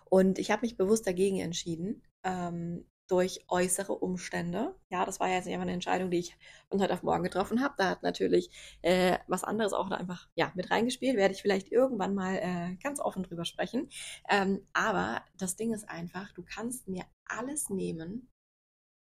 Und 0.06 0.38
ich 0.38 0.50
habe 0.50 0.62
mich 0.62 0.76
bewusst 0.76 1.06
dagegen 1.06 1.38
entschieden, 1.38 2.02
ähm, 2.24 2.86
durch 3.08 3.44
äußere 3.48 3.94
Umstände. 3.94 4.74
Ja, 4.90 5.04
das 5.04 5.18
war 5.18 5.28
ja 5.28 5.36
jetzt 5.36 5.46
nicht 5.46 5.54
einfach 5.54 5.64
eine 5.64 5.72
Entscheidung, 5.72 6.10
die 6.10 6.18
ich 6.18 6.36
von 6.68 6.80
heute 6.80 6.92
auf 6.92 7.02
morgen 7.02 7.24
getroffen 7.24 7.62
habe. 7.62 7.74
Da 7.78 7.88
hat 7.88 8.02
natürlich 8.02 8.50
äh, 8.82 9.18
was 9.26 9.44
anderes 9.44 9.72
auch 9.72 9.88
da 9.88 9.96
einfach 9.96 10.28
ja, 10.34 10.52
mit 10.54 10.70
reingespielt. 10.70 11.16
Werde 11.16 11.34
ich 11.34 11.42
vielleicht 11.42 11.72
irgendwann 11.72 12.14
mal 12.14 12.36
äh, 12.36 12.76
ganz 12.82 13.00
offen 13.00 13.22
drüber 13.22 13.44
sprechen. 13.44 13.88
Ähm, 14.28 14.66
aber 14.74 15.24
das 15.36 15.56
Ding 15.56 15.72
ist 15.72 15.88
einfach, 15.88 16.32
du 16.32 16.42
kannst 16.42 16.86
mir 16.86 17.04
alles 17.24 17.70
nehmen 17.70 18.30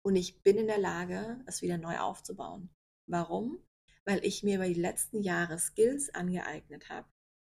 und 0.04 0.16
ich 0.16 0.42
bin 0.44 0.58
in 0.58 0.68
der 0.68 0.78
Lage, 0.78 1.44
es 1.46 1.62
wieder 1.62 1.78
neu 1.78 2.00
aufzubauen. 2.00 2.70
Warum? 3.08 3.60
Weil 4.06 4.24
ich 4.24 4.44
mir 4.44 4.56
über 4.56 4.68
die 4.68 4.74
letzten 4.74 5.22
Jahre 5.22 5.60
Skills 5.60 6.14
angeeignet 6.14 6.90
habe, 6.90 7.08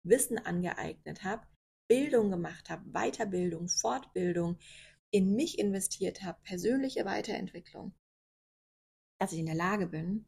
Wissen 0.05 0.37
angeeignet 0.37 1.23
habe, 1.23 1.47
Bildung 1.87 2.31
gemacht 2.31 2.69
habe, 2.69 2.83
Weiterbildung, 2.91 3.69
Fortbildung, 3.69 4.57
in 5.13 5.35
mich 5.35 5.59
investiert 5.59 6.23
habe, 6.23 6.39
persönliche 6.43 7.05
Weiterentwicklung, 7.05 7.93
dass 9.19 9.31
ich 9.31 9.39
in 9.39 9.45
der 9.45 9.55
Lage 9.55 9.85
bin, 9.85 10.25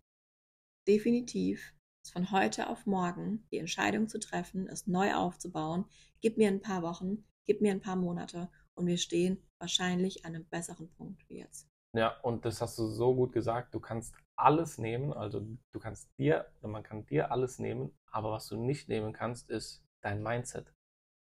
definitiv 0.87 1.73
von 2.13 2.31
heute 2.31 2.69
auf 2.69 2.85
morgen 2.85 3.47
die 3.51 3.57
Entscheidung 3.57 4.07
zu 4.07 4.19
treffen, 4.19 4.67
es 4.67 4.85
neu 4.85 5.15
aufzubauen. 5.15 5.85
Gib 6.21 6.37
mir 6.37 6.49
ein 6.49 6.61
paar 6.61 6.83
Wochen, 6.83 7.25
gib 7.45 7.61
mir 7.61 7.71
ein 7.71 7.81
paar 7.81 7.95
Monate 7.95 8.51
und 8.75 8.85
wir 8.85 8.99
stehen 8.99 9.41
wahrscheinlich 9.57 10.23
an 10.23 10.35
einem 10.35 10.45
besseren 10.45 10.91
Punkt 10.91 11.27
wie 11.29 11.39
jetzt. 11.39 11.67
Ja, 11.97 12.19
und 12.21 12.45
das 12.45 12.61
hast 12.61 12.77
du 12.77 12.85
so 12.85 13.15
gut 13.15 13.33
gesagt. 13.33 13.73
Du 13.73 13.79
kannst 13.79 14.13
alles 14.37 14.77
nehmen, 14.77 15.13
also 15.13 15.39
du 15.71 15.79
kannst 15.79 16.11
dir, 16.19 16.45
man 16.61 16.83
kann 16.83 17.07
dir 17.07 17.31
alles 17.31 17.57
nehmen, 17.57 17.91
aber 18.11 18.31
was 18.31 18.47
du 18.49 18.57
nicht 18.57 18.87
nehmen 18.87 19.13
kannst, 19.13 19.49
ist 19.49 19.83
dein 20.01 20.21
Mindset. 20.21 20.71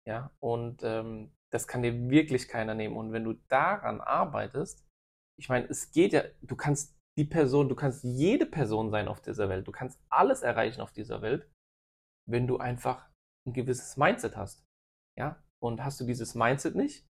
Ja, 0.05 0.31
und 0.41 0.81
ähm, 0.83 1.31
das 1.53 1.67
kann 1.67 1.83
dir 1.83 2.09
wirklich 2.09 2.47
keiner 2.47 2.73
nehmen. 2.73 2.97
Und 2.97 3.13
wenn 3.13 3.23
du 3.23 3.33
daran 3.47 4.01
arbeitest, 4.01 4.83
ich 5.39 5.49
meine, 5.49 5.67
es 5.67 5.91
geht 5.91 6.11
ja, 6.11 6.23
du 6.41 6.55
kannst 6.55 6.97
die 7.15 7.25
Person, 7.25 7.69
du 7.69 7.75
kannst 7.75 8.03
jede 8.03 8.47
Person 8.47 8.89
sein 8.89 9.07
auf 9.07 9.21
dieser 9.21 9.49
Welt, 9.49 9.67
du 9.67 9.71
kannst 9.71 10.01
alles 10.09 10.41
erreichen 10.41 10.81
auf 10.81 10.91
dieser 10.91 11.21
Welt, 11.21 11.47
wenn 12.27 12.47
du 12.47 12.57
einfach 12.57 13.07
ein 13.47 13.53
gewisses 13.53 13.97
Mindset 13.97 14.35
hast. 14.35 14.65
Ja, 15.15 15.43
und 15.61 15.83
hast 15.83 15.99
du 15.99 16.05
dieses 16.05 16.33
Mindset 16.33 16.73
nicht, 16.73 17.05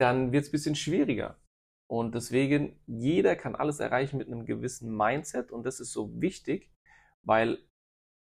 dann 0.00 0.32
wird 0.32 0.42
es 0.42 0.48
ein 0.48 0.52
bisschen 0.52 0.74
schwieriger. 0.74 1.40
Und 1.88 2.16
deswegen, 2.16 2.82
jeder 2.86 3.36
kann 3.36 3.54
alles 3.54 3.78
erreichen 3.78 4.16
mit 4.16 4.26
einem 4.26 4.46
gewissen 4.46 4.96
Mindset 4.96 5.52
und 5.52 5.62
das 5.62 5.78
ist 5.78 5.92
so 5.92 6.20
wichtig, 6.20 6.72
weil 7.24 7.64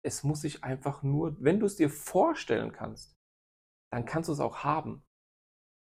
es 0.04 0.24
muss 0.24 0.40
sich 0.40 0.64
einfach 0.64 1.04
nur, 1.04 1.36
wenn 1.40 1.60
du 1.60 1.66
es 1.66 1.76
dir 1.76 1.90
vorstellen 1.90 2.72
kannst, 2.72 3.14
dann 3.92 4.04
kannst 4.04 4.28
du 4.28 4.32
es 4.32 4.40
auch 4.40 4.64
haben. 4.64 5.04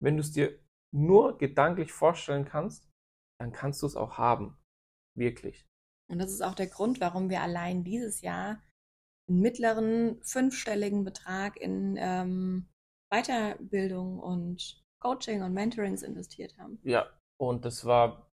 Wenn 0.00 0.16
du 0.16 0.22
es 0.22 0.32
dir 0.32 0.58
nur 0.94 1.38
gedanklich 1.38 1.92
vorstellen 1.92 2.44
kannst, 2.44 2.88
dann 3.40 3.52
kannst 3.52 3.82
du 3.82 3.87
es 3.87 3.96
auch 3.96 4.18
haben. 4.18 4.56
Wirklich. 5.16 5.66
Und 6.11 6.18
das 6.18 6.32
ist 6.32 6.42
auch 6.42 6.54
der 6.54 6.68
Grund, 6.68 7.00
warum 7.00 7.28
wir 7.28 7.42
allein 7.42 7.84
dieses 7.84 8.22
Jahr 8.22 8.62
einen 9.28 9.40
mittleren 9.40 10.22
fünfstelligen 10.22 11.04
Betrag 11.04 11.56
in 11.56 11.96
ähm, 11.98 12.68
Weiterbildung 13.11 14.18
und 14.18 14.82
Coaching 15.00 15.42
und 15.42 15.52
Mentorings 15.52 16.02
investiert 16.02 16.56
haben. 16.58 16.80
Ja, 16.82 17.08
und 17.38 17.64
das 17.64 17.84
war 17.84 18.30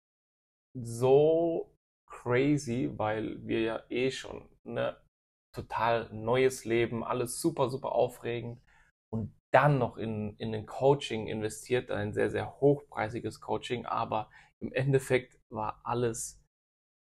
so 0.73 1.75
crazy, 2.07 2.91
weil 2.95 3.45
wir 3.45 3.61
ja 3.61 3.83
eh 3.89 4.11
schon 4.11 4.49
ne 4.63 4.97
total 5.53 6.11
neues 6.13 6.65
Leben, 6.65 7.03
alles 7.03 7.39
super, 7.39 7.69
super 7.69 7.91
aufregend 7.91 8.61
und 9.11 9.35
dann 9.53 9.77
noch 9.77 9.97
in, 9.97 10.35
in 10.37 10.53
ein 10.53 10.65
Coaching 10.65 11.27
investiert, 11.27 11.91
ein 11.91 12.11
sehr, 12.11 12.31
sehr 12.31 12.59
hochpreisiges 12.59 13.39
Coaching, 13.39 13.85
aber 13.85 14.29
im 14.59 14.73
Endeffekt 14.73 15.39
war 15.49 15.79
alles 15.83 16.41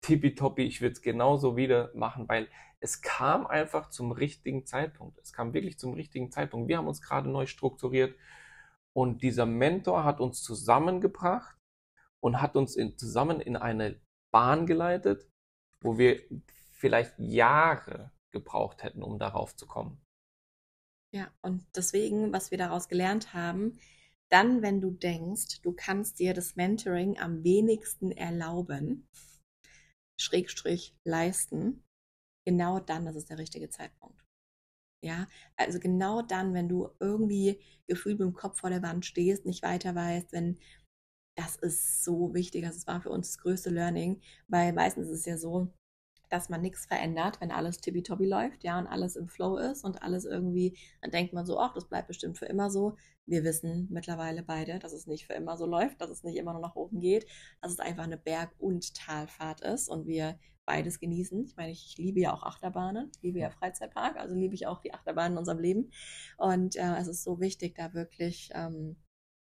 tippitoppi. 0.01 0.63
Ich 0.63 0.81
würde 0.81 0.95
es 0.95 1.03
genauso 1.03 1.57
wieder 1.57 1.93
machen, 1.95 2.29
weil 2.29 2.49
es 2.81 3.01
kam 3.01 3.47
einfach 3.47 3.91
zum 3.91 4.11
richtigen 4.11 4.67
Zeitpunkt. 4.67 5.19
Es 5.19 5.33
kam 5.33 5.55
wirklich 5.55 5.79
zum 5.79 5.95
richtigen 5.95 6.33
Zeitpunkt. 6.33 6.69
Wir 6.69 6.79
haben 6.79 6.89
uns 6.89 7.01
gerade 7.01 7.29
neu 7.29 7.47
strukturiert 7.47 8.17
und 8.93 9.23
dieser 9.23 9.47
Mentor 9.47 10.03
hat 10.03 10.21
uns 10.21 10.43
zusammengebracht 10.43 11.57
und 12.21 12.43
hat 12.43 12.57
uns 12.57 12.75
in, 12.75 12.99
zusammen 12.99 13.41
in 13.41 13.57
eine 13.57 14.01
Bahn 14.33 14.67
geleitet, 14.67 15.29
wo 15.81 15.97
wir 15.97 16.21
vielleicht 16.73 17.17
Jahre 17.19 18.11
gebraucht 18.33 18.83
hätten, 18.83 19.05
um 19.05 19.21
darauf 19.21 19.55
zu 19.55 19.67
kommen. 19.69 20.01
Ja, 21.15 21.31
und 21.43 21.65
deswegen, 21.77 22.33
was 22.33 22.51
wir 22.51 22.59
daraus 22.59 22.89
gelernt 22.89 23.35
haben, 23.35 23.79
dann, 24.31 24.63
wenn 24.63 24.81
du 24.81 24.91
denkst, 24.91 25.61
du 25.63 25.73
kannst 25.73 26.19
dir 26.19 26.33
das 26.35 26.57
Mentoring 26.57 27.19
am 27.19 27.45
wenigsten 27.45 28.11
erlauben, 28.13 29.07
Schrägstrich 30.19 30.95
leisten, 31.05 31.85
genau 32.47 32.81
dann 32.81 33.07
ist 33.07 33.17
es 33.17 33.27
der 33.27 33.39
richtige 33.39 33.71
Zeitpunkt. 33.71 34.25
Ja, 35.03 35.29
also 35.57 35.81
genau 35.81 36.23
dann, 36.23 36.55
wenn 36.55 36.69
du 36.69 36.91
irgendwie 37.01 37.61
gefühlt 37.89 38.19
mit 38.21 38.27
dem 38.29 38.35
Kopf 38.35 38.61
vor 38.61 38.71
der 38.71 38.83
Wand 38.83 39.07
stehst, 39.07 39.47
nicht 39.47 39.63
weiter 39.63 39.95
weißt, 39.95 40.33
wenn 40.33 40.59
das 41.37 41.57
ist 41.57 42.05
so 42.05 42.35
wichtig. 42.35 42.65
Das 42.65 42.87
war 42.87 43.03
für 43.03 43.11
uns 43.11 43.29
das 43.33 43.39
größte 43.39 43.71
Learning, 43.71 44.23
weil 44.49 44.73
meistens 44.75 45.09
ist 45.09 45.21
es 45.21 45.27
ja 45.27 45.39
so, 45.39 45.73
dass 46.33 46.49
man 46.49 46.63
nichts 46.63 46.87
verändert, 46.87 47.43
wenn 47.43 47.51
alles 47.51 47.77
tippitoppi 47.77 48.25
läuft, 48.25 48.65
ja, 48.65 48.79
und 48.79 48.87
alles 48.87 49.17
im 49.17 49.29
Flow 49.29 49.59
ist 49.59 49.85
und 49.85 50.03
alles 50.03 50.25
irgendwie, 50.25 50.79
dann 51.03 51.11
denkt 51.11 51.35
man 51.35 51.45
so, 51.45 51.61
ach, 51.61 51.75
das 51.75 51.87
bleibt 51.87 52.09
bestimmt 52.09 52.39
für 52.39 52.47
immer 52.47 52.71
so. 52.71 52.97
Wir 53.27 53.45
wissen 53.45 53.87
mittlerweile 53.91 54.43
beide, 54.43 54.79
dass 54.79 54.95
es 54.95 55.07
nicht 55.07 55.27
für 55.27 55.35
immer 55.35 55.59
so 55.59 55.67
läuft, 55.67 56.01
dass 56.01 56.09
es 56.09 56.25
nicht 56.25 56.39
immer 56.39 56.55
nur 56.55 56.63
nach 56.63 56.75
oben 56.75 57.01
geht, 57.01 57.27
dass 57.61 57.73
es 57.73 57.81
einfach 57.81 58.05
eine 58.05 58.17
Berg- 58.17 58.55
und 58.59 58.95
Talfahrt 58.95 59.61
ist 59.61 59.91
und 59.91 60.07
wir 60.07 60.39
beides 60.65 61.01
genießen. 61.01 61.45
Ich 61.45 61.57
meine, 61.57 61.73
ich 61.73 61.99
liebe 61.99 62.21
ja 62.21 62.33
auch 62.33 62.45
Achterbahnen, 62.45 63.11
ich 63.15 63.23
liebe 63.23 63.39
ja 63.39 63.51
Freizeitpark, 63.51 64.17
also 64.17 64.35
liebe 64.35 64.55
ich 64.55 64.67
auch 64.67 64.81
die 64.81 64.95
Achterbahnen 64.95 65.33
in 65.33 65.39
unserem 65.39 65.59
Leben. 65.59 65.91
Und 66.39 66.77
äh, 66.77 66.97
es 66.99 67.09
ist 67.09 67.25
so 67.25 67.41
wichtig, 67.41 67.75
da 67.75 67.93
wirklich 67.93 68.49
ähm, 68.55 68.97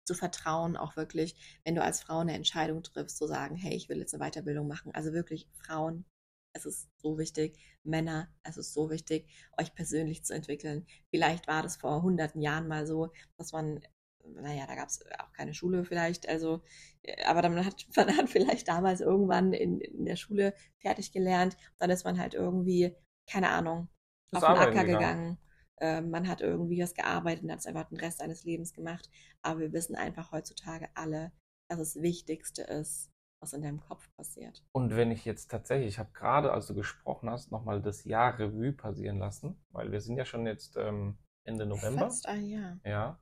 zu 0.05 0.15
vertrauen, 0.15 0.77
auch 0.77 0.97
wirklich, 0.97 1.61
wenn 1.65 1.77
du 1.77 1.83
als 1.83 2.03
Frau 2.03 2.19
eine 2.19 2.35
Entscheidung 2.35 2.83
triffst, 2.83 3.19
zu 3.19 3.29
sagen, 3.29 3.55
hey, 3.55 3.77
ich 3.77 3.89
will 3.89 3.99
jetzt 3.99 4.15
eine 4.15 4.29
Weiterbildung 4.29 4.67
machen. 4.67 4.93
Also 4.95 5.13
wirklich 5.13 5.49
Frauen, 5.53 6.05
es 6.53 6.67
ist 6.67 6.89
so 6.99 7.19
wichtig. 7.19 7.59
Männer, 7.83 8.29
es 8.43 8.57
ist 8.57 8.75
so 8.75 8.91
wichtig, 8.91 9.27
euch 9.59 9.75
persönlich 9.75 10.25
zu 10.25 10.35
entwickeln. 10.35 10.87
Vielleicht 11.11 11.47
war 11.49 11.63
das 11.63 11.77
vor 11.77 12.03
hunderten 12.03 12.43
Jahren 12.43 12.69
mal 12.69 12.87
so, 12.87 13.13
dass 13.37 13.53
man 13.53 13.81
naja, 14.25 14.67
da 14.67 14.75
gab 14.75 14.89
es 14.89 15.05
auch 15.19 15.33
keine 15.33 15.55
Schule 15.55 15.85
vielleicht, 15.85 16.29
also, 16.29 16.63
äh, 17.03 17.25
aber 17.25 17.43
dann 17.43 17.65
hat 17.65 17.87
man 17.97 18.17
hat 18.17 18.29
vielleicht 18.29 18.69
damals 18.69 19.01
irgendwann 19.01 19.53
in, 19.53 19.81
in 19.81 20.05
der 20.05 20.17
Schule 20.17 20.55
fertig 20.79 21.13
gelernt, 21.13 21.57
dann 21.79 21.91
ist 21.91 22.05
man 22.05 22.19
halt 22.19 22.35
irgendwie, 22.35 22.95
keine 23.27 23.51
Ahnung, 23.51 23.89
Ist 24.31 24.43
auf 24.43 24.55
den 24.55 24.63
Acker 24.63 24.85
gegangen. 24.85 24.87
gegangen. 24.87 25.39
Ähm, 25.81 26.11
man 26.11 26.29
hat 26.29 26.41
irgendwie 26.41 26.81
was 26.81 26.95
gearbeitet 26.95 27.45
und 27.45 27.51
hat 27.53 27.59
es 27.59 27.67
einfach 27.67 27.89
den 27.89 27.99
Rest 27.99 28.19
seines 28.19 28.45
Lebens 28.45 28.73
gemacht. 28.73 29.11
Aber 29.43 29.61
wir 29.61 29.73
wissen 29.73 29.97
einfach 29.97 30.31
heutzutage 30.31 30.89
alle, 30.95 31.33
dass 31.69 31.79
das 31.79 31.97
Wichtigste 31.97 32.63
ist, 32.63 33.11
was 33.43 33.53
in 33.53 33.63
deinem 33.63 33.81
Kopf 33.81 34.09
passiert. 34.17 34.65
Und 34.73 34.97
wenn 34.97 35.11
ich 35.11 35.25
jetzt 35.25 35.51
tatsächlich, 35.51 35.89
ich 35.89 35.99
habe 35.99 36.13
gerade, 36.13 36.53
als 36.53 36.69
du 36.69 36.75
gesprochen 36.75 37.29
hast, 37.29 37.51
nochmal 37.51 37.83
das 37.83 38.05
Jahr 38.05 38.39
Revue 38.39 38.73
passieren 38.73 39.19
lassen, 39.19 39.61
weil 39.71 39.91
wir 39.91 40.01
sind 40.01 40.17
ja 40.17 40.25
schon 40.25 40.47
jetzt 40.47 40.77
ähm, 40.77 41.19
Ende 41.45 41.67
November. 41.67 42.03
Fast 42.03 42.27
ein 42.29 42.47
Jahr. 42.47 42.79
Ja. 42.85 43.21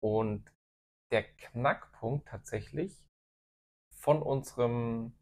Und 0.00 0.52
der 1.10 1.24
Knackpunkt 1.24 2.28
tatsächlich 2.28 3.02
von 3.96 4.22
unserem, 4.22 5.14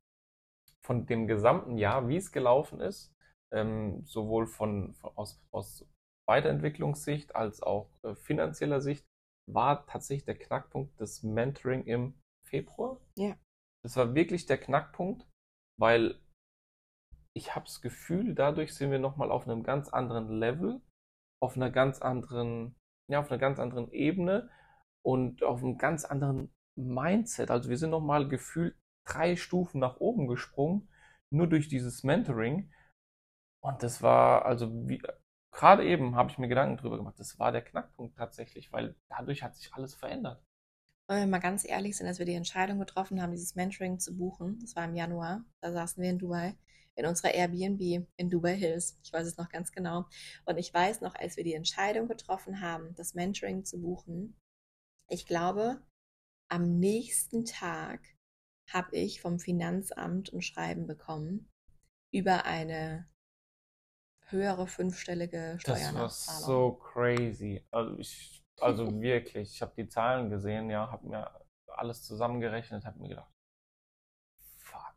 von 0.83 1.07
dem 1.07 1.27
gesamten 1.27 1.79
Jahr, 1.79 2.09
wie 2.09 2.17
es 2.17 2.33
gelaufen 2.33 2.81
ist, 2.81 3.15
ähm, 3.53 4.05
sowohl 4.05 4.47
von, 4.47 4.95
von 4.95 5.13
aus, 5.17 5.41
aus 5.53 5.87
Weiterentwicklungssicht 6.27 7.35
als 7.35 7.63
auch 7.63 7.91
äh, 8.03 8.15
finanzieller 8.15 8.81
Sicht, 8.81 9.07
war 9.47 9.87
tatsächlich 9.87 10.25
der 10.25 10.39
Knackpunkt 10.39 11.01
das 11.01 11.23
Mentoring 11.23 11.85
im 11.85 12.15
Februar. 12.45 13.01
Ja. 13.17 13.37
Das 13.85 13.97
war 13.97 14.15
wirklich 14.15 14.47
der 14.47 14.59
Knackpunkt, 14.59 15.27
weil 15.79 16.21
ich 17.35 17.55
habe 17.55 17.67
das 17.67 17.81
Gefühl, 17.81 18.35
dadurch 18.35 18.75
sind 18.75 18.91
wir 18.91 18.99
nochmal 18.99 19.31
auf 19.31 19.49
einem 19.49 19.63
ganz 19.63 19.89
anderen 19.89 20.29
Level, 20.29 20.81
auf 21.43 21.57
einer 21.57 21.71
ganz 21.71 22.01
anderen, 22.03 22.77
ja, 23.11 23.21
auf 23.21 23.31
einer 23.31 23.39
ganz 23.39 23.59
anderen 23.59 23.91
Ebene 23.93 24.51
und 25.05 25.43
auf 25.43 25.63
einem 25.63 25.79
ganz 25.79 26.05
anderen 26.05 26.53
Mindset. 26.77 27.51
Also 27.51 27.71
wir 27.71 27.79
sind 27.79 27.91
nochmal 27.91 28.29
gefühlt 28.29 28.77
drei 29.07 29.37
Stufen 29.37 29.81
nach 29.81 29.97
oben 29.97 30.27
gesprungen, 30.27 30.89
nur 31.33 31.49
durch 31.49 31.69
dieses 31.69 32.03
Mentoring. 32.03 32.73
Und 33.63 33.83
das 33.83 34.03
war, 34.03 34.45
also 34.45 34.71
wie, 34.89 35.03
gerade 35.53 35.85
eben 35.87 36.17
habe 36.17 36.31
ich 36.31 36.39
mir 36.39 36.49
Gedanken 36.49 36.77
drüber 36.77 36.97
gemacht, 36.97 37.19
das 37.19 37.39
war 37.39 37.53
der 37.53 37.63
Knackpunkt 37.63 38.17
tatsächlich, 38.17 38.73
weil 38.73 38.97
dadurch 39.09 39.43
hat 39.43 39.55
sich 39.55 39.73
alles 39.75 39.95
verändert. 39.95 40.43
Wollen 41.11 41.23
wir 41.23 41.27
mal 41.27 41.41
ganz 41.41 41.69
ehrlich 41.69 41.97
sind, 41.97 42.07
als 42.07 42.21
wir 42.21 42.27
die 42.27 42.35
Entscheidung 42.35 42.79
getroffen 42.79 43.21
haben, 43.21 43.33
dieses 43.33 43.57
Mentoring 43.57 43.99
zu 43.99 44.17
buchen, 44.17 44.61
das 44.61 44.77
war 44.77 44.85
im 44.85 44.95
Januar, 44.95 45.45
da 45.61 45.73
saßen 45.73 46.01
wir 46.01 46.09
in 46.09 46.21
Dubai, 46.21 46.55
in 46.95 47.05
unserer 47.05 47.35
Airbnb 47.35 48.07
in 48.17 48.31
Dubai 48.31 48.55
Hills. 48.55 48.97
Ich 49.03 49.13
weiß 49.13 49.27
es 49.27 49.37
noch 49.37 49.49
ganz 49.49 49.73
genau. 49.73 50.07
Und 50.45 50.57
ich 50.57 50.73
weiß 50.73 51.01
noch, 51.01 51.17
als 51.17 51.37
wir 51.37 51.43
die 51.43 51.55
Entscheidung 51.55 52.07
getroffen 52.07 52.61
haben, 52.61 52.95
das 52.95 53.15
Mentoring 53.15 53.65
zu 53.65 53.81
buchen, 53.81 54.37
ich 55.09 55.27
glaube, 55.27 55.83
am 56.49 56.79
nächsten 56.79 57.45
Tag 57.45 58.01
habe 58.69 58.95
ich 58.97 59.21
vom 59.21 59.41
Finanzamt 59.41 60.33
ein 60.33 60.43
Schreiben 60.43 60.87
bekommen 60.87 61.51
über 62.13 62.45
eine 62.45 63.09
höhere 64.27 64.69
fünfstellige 64.69 65.59
Das 65.65 65.67
war 65.67 65.77
Steuernachzahlung. 65.77 66.45
so 66.45 66.73
crazy. 66.75 67.67
Also 67.73 67.99
ich, 67.99 68.45
also 68.61 69.01
wirklich, 69.01 69.55
ich 69.55 69.63
habe 69.63 69.73
die 69.77 69.89
Zahlen 69.89 70.31
gesehen, 70.31 70.71
ja, 70.71 70.91
habe 70.91 71.09
mir 71.09 71.31
alles 71.67 72.03
zusammengerechnet, 72.03 72.85
habe 72.85 73.01
mir 73.01 73.09
gedacht, 73.09 73.33
fuck. 74.59 74.95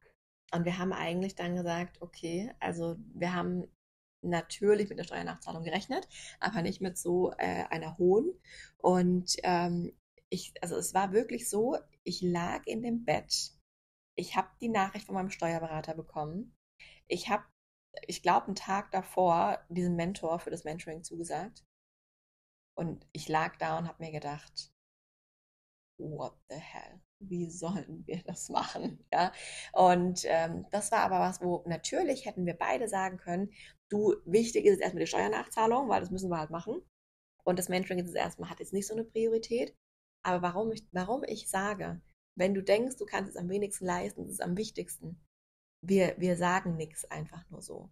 Und 0.54 0.66
wir 0.66 0.78
haben 0.78 0.94
eigentlich 0.94 1.36
dann 1.36 1.56
gesagt, 1.56 2.02
okay, 2.02 2.54
also 2.60 2.98
wir 3.14 3.34
haben 3.34 3.68
natürlich 4.22 4.90
mit 4.90 5.00
der 5.00 5.04
Steuernachzahlung 5.04 5.64
gerechnet, 5.64 6.08
aber 6.40 6.62
nicht 6.62 6.82
mit 6.82 6.98
so 6.98 7.32
äh, 7.38 7.66
einer 7.70 7.98
hohen. 7.98 8.34
Und 8.78 9.36
ähm, 9.44 9.96
ich, 10.30 10.54
also 10.62 10.76
es 10.78 10.94
war 10.94 11.12
wirklich 11.12 11.50
so, 11.50 11.78
ich 12.04 12.22
lag 12.22 12.66
in 12.66 12.82
dem 12.82 13.06
Bett, 13.06 13.52
ich 14.16 14.36
habe 14.36 14.48
die 14.62 14.70
Nachricht 14.70 15.06
von 15.06 15.16
meinem 15.16 15.30
Steuerberater 15.30 15.94
bekommen, 15.96 16.56
ich 17.08 17.30
habe, 17.30 17.44
ich 18.08 18.24
glaube, 18.24 18.48
einen 18.48 18.56
Tag 18.56 18.92
davor 18.92 19.60
diesem 19.70 19.96
Mentor 19.96 20.40
für 20.40 20.50
das 20.50 20.64
Mentoring 20.64 21.04
zugesagt. 21.04 21.64
Und 22.76 23.08
ich 23.12 23.30
lag 23.30 23.56
da 23.58 23.78
und 23.78 23.88
habe 23.88 24.04
mir 24.04 24.12
gedacht, 24.12 24.74
what 25.98 26.36
the 26.50 26.56
hell? 26.56 27.02
Wie 27.20 27.50
sollen 27.50 28.06
wir 28.06 28.22
das 28.24 28.50
machen? 28.50 29.00
Ja. 29.14 29.32
Und 29.74 30.24
ähm, 30.26 30.66
das 30.72 30.92
war 30.92 31.00
aber 31.00 31.20
was, 31.20 31.42
wo 31.42 31.64
natürlich 31.68 32.26
hätten 32.26 32.46
wir 32.46 32.56
beide 32.56 32.88
sagen 32.90 33.18
können, 33.18 33.52
du, 33.90 34.16
wichtig 34.26 34.66
ist 34.66 34.72
jetzt 34.74 34.82
erstmal 34.82 35.04
die 35.04 35.08
Steuernachzahlung, 35.08 35.90
weil 35.90 36.02
das 36.02 36.12
müssen 36.12 36.30
wir 36.30 36.40
halt 36.40 36.50
machen. 36.50 36.82
Und 37.44 37.60
das 37.60 37.70
Mentoring 37.70 38.00
ist 38.00 38.08
jetzt 38.08 38.16
erstmal, 38.18 38.50
hat 38.50 38.60
jetzt 38.60 38.74
nicht 38.74 38.88
so 38.88 38.94
eine 38.94 39.04
Priorität. 39.06 39.76
Aber 40.26 40.42
warum 40.42 40.72
ich, 40.72 40.84
warum 40.92 41.24
ich 41.26 41.50
sage, 41.50 42.02
Wenn 42.36 42.54
du 42.56 42.64
denkst, 42.64 42.98
du 42.98 43.06
kannst 43.06 43.32
es 43.32 43.38
am 43.38 43.50
wenigsten 43.50 43.86
leisten, 43.86 44.24
das 44.24 44.34
ist 44.34 44.42
am 44.42 44.58
wichtigsten. 44.58 45.22
Wir, 45.86 46.16
wir 46.18 46.38
sagen 46.38 46.78
nichts 46.78 47.06
einfach 47.06 47.48
nur 47.50 47.62
so 47.62 47.92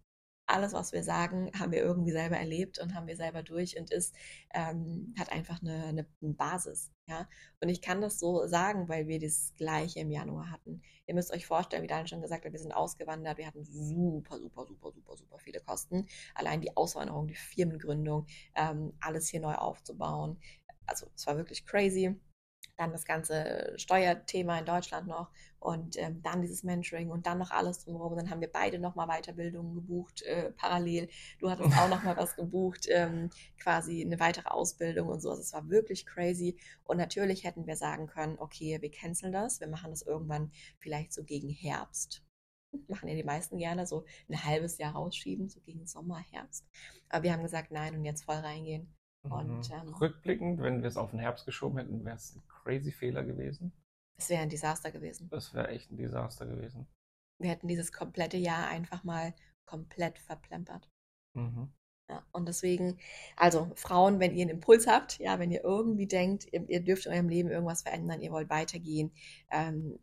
alles, 0.52 0.72
was 0.72 0.92
wir 0.92 1.02
sagen, 1.02 1.50
haben 1.58 1.72
wir 1.72 1.80
irgendwie 1.80 2.12
selber 2.12 2.36
erlebt 2.36 2.78
und 2.78 2.94
haben 2.94 3.06
wir 3.06 3.16
selber 3.16 3.42
durch 3.42 3.78
und 3.78 3.90
ist, 3.90 4.14
ähm, 4.54 5.14
hat 5.18 5.32
einfach 5.32 5.60
eine, 5.62 5.84
eine, 5.86 6.06
Basis. 6.20 6.92
Ja? 7.08 7.28
Und 7.60 7.68
ich 7.68 7.82
kann 7.82 8.00
das 8.00 8.18
so 8.18 8.46
sagen, 8.46 8.88
weil 8.88 9.08
wir 9.08 9.18
das 9.18 9.54
Gleiche 9.56 10.00
im 10.00 10.10
Januar 10.10 10.50
hatten. 10.50 10.82
Ihr 11.06 11.14
müsst 11.14 11.32
euch 11.32 11.46
vorstellen, 11.46 11.82
wie 11.82 11.88
Daniel 11.88 12.08
schon 12.08 12.22
gesagt 12.22 12.44
hat, 12.44 12.52
wir 12.52 12.58
sind 12.58 12.72
ausgewandert, 12.72 13.38
wir 13.38 13.46
hatten 13.46 13.64
super, 13.64 14.38
super, 14.38 14.66
super, 14.66 14.92
super, 14.92 15.16
super 15.16 15.38
viele 15.38 15.60
Kosten. 15.60 16.06
Allein 16.34 16.60
die 16.60 16.76
Auswanderung, 16.76 17.26
die 17.26 17.34
Firmengründung, 17.34 18.26
ähm, 18.54 18.92
alles 19.00 19.28
hier 19.28 19.40
neu 19.40 19.54
aufzubauen. 19.54 20.38
Also 20.86 21.06
es 21.14 21.26
war 21.26 21.36
wirklich 21.36 21.64
crazy 21.64 22.16
dann 22.82 22.92
das 22.92 23.04
ganze 23.04 23.72
Steuerthema 23.76 24.58
in 24.58 24.64
Deutschland 24.64 25.06
noch 25.06 25.30
und 25.60 25.96
ähm, 25.96 26.20
dann 26.22 26.42
dieses 26.42 26.64
Mentoring 26.64 27.10
und 27.10 27.26
dann 27.26 27.38
noch 27.38 27.50
alles 27.50 27.84
drumherum. 27.84 28.16
Dann 28.16 28.30
haben 28.30 28.40
wir 28.40 28.50
beide 28.50 28.78
nochmal 28.78 29.06
Weiterbildungen 29.06 29.74
gebucht, 29.74 30.22
äh, 30.22 30.50
parallel. 30.52 31.08
Du 31.38 31.50
hattest 31.50 31.78
auch 31.78 31.88
nochmal 31.88 32.16
was 32.16 32.34
gebucht, 32.34 32.86
ähm, 32.90 33.30
quasi 33.58 34.02
eine 34.02 34.18
weitere 34.18 34.48
Ausbildung 34.48 35.08
und 35.08 35.20
so. 35.20 35.30
Also 35.30 35.42
es 35.42 35.52
war 35.52 35.68
wirklich 35.70 36.04
crazy. 36.04 36.56
Und 36.84 36.96
natürlich 36.96 37.44
hätten 37.44 37.66
wir 37.66 37.76
sagen 37.76 38.08
können, 38.08 38.36
okay, 38.38 38.78
wir 38.80 38.90
canceln 38.90 39.32
das, 39.32 39.60
wir 39.60 39.68
machen 39.68 39.90
das 39.90 40.02
irgendwann 40.02 40.50
vielleicht 40.78 41.12
so 41.12 41.22
gegen 41.22 41.48
Herbst. 41.48 42.22
Machen 42.88 43.08
ja 43.08 43.14
die 43.14 43.22
meisten 43.22 43.58
gerne 43.58 43.86
so 43.86 44.04
ein 44.28 44.44
halbes 44.44 44.78
Jahr 44.78 44.94
rausschieben, 44.94 45.48
so 45.48 45.60
gegen 45.60 45.86
Sommer, 45.86 46.18
Herbst. 46.30 46.66
Aber 47.08 47.22
wir 47.22 47.32
haben 47.32 47.42
gesagt, 47.42 47.70
nein 47.70 47.94
und 47.94 48.04
jetzt 48.04 48.24
voll 48.24 48.36
reingehen. 48.36 48.92
Und, 49.24 49.68
Mhm. 49.68 49.74
ähm, 49.74 49.94
Rückblickend, 49.94 50.60
wenn 50.60 50.82
wir 50.82 50.88
es 50.88 50.96
auf 50.96 51.10
den 51.10 51.20
Herbst 51.20 51.46
geschoben 51.46 51.78
hätten, 51.78 52.04
wäre 52.04 52.16
es 52.16 52.34
ein 52.34 52.42
crazy 52.48 52.90
Fehler 52.92 53.24
gewesen. 53.24 53.72
es 54.18 54.28
wäre 54.28 54.42
ein 54.42 54.50
Desaster 54.50 54.90
gewesen. 54.92 55.28
Das 55.30 55.52
wäre 55.54 55.68
echt 55.68 55.90
ein 55.90 55.96
Desaster 55.96 56.46
gewesen. 56.46 56.86
Wir 57.40 57.50
hätten 57.50 57.66
dieses 57.66 57.92
komplette 57.92 58.36
Jahr 58.36 58.68
einfach 58.68 59.02
mal 59.04 59.34
komplett 59.64 60.18
verplempert. 60.18 60.88
Mhm. 61.34 61.72
Ja, 62.08 62.24
und 62.32 62.46
deswegen, 62.46 62.98
also 63.36 63.72
Frauen, 63.74 64.20
wenn 64.20 64.34
ihr 64.34 64.42
einen 64.42 64.56
Impuls 64.56 64.86
habt, 64.86 65.18
ja, 65.18 65.38
wenn 65.38 65.50
ihr 65.50 65.64
irgendwie 65.64 66.06
denkt, 66.06 66.46
ihr, 66.52 66.68
ihr 66.68 66.84
dürft 66.84 67.06
in 67.06 67.12
eurem 67.12 67.28
Leben 67.28 67.48
irgendwas 67.50 67.82
verändern, 67.82 68.20
ihr 68.20 68.30
wollt 68.32 68.50
weitergehen, 68.50 69.12
ähm, 69.50 69.98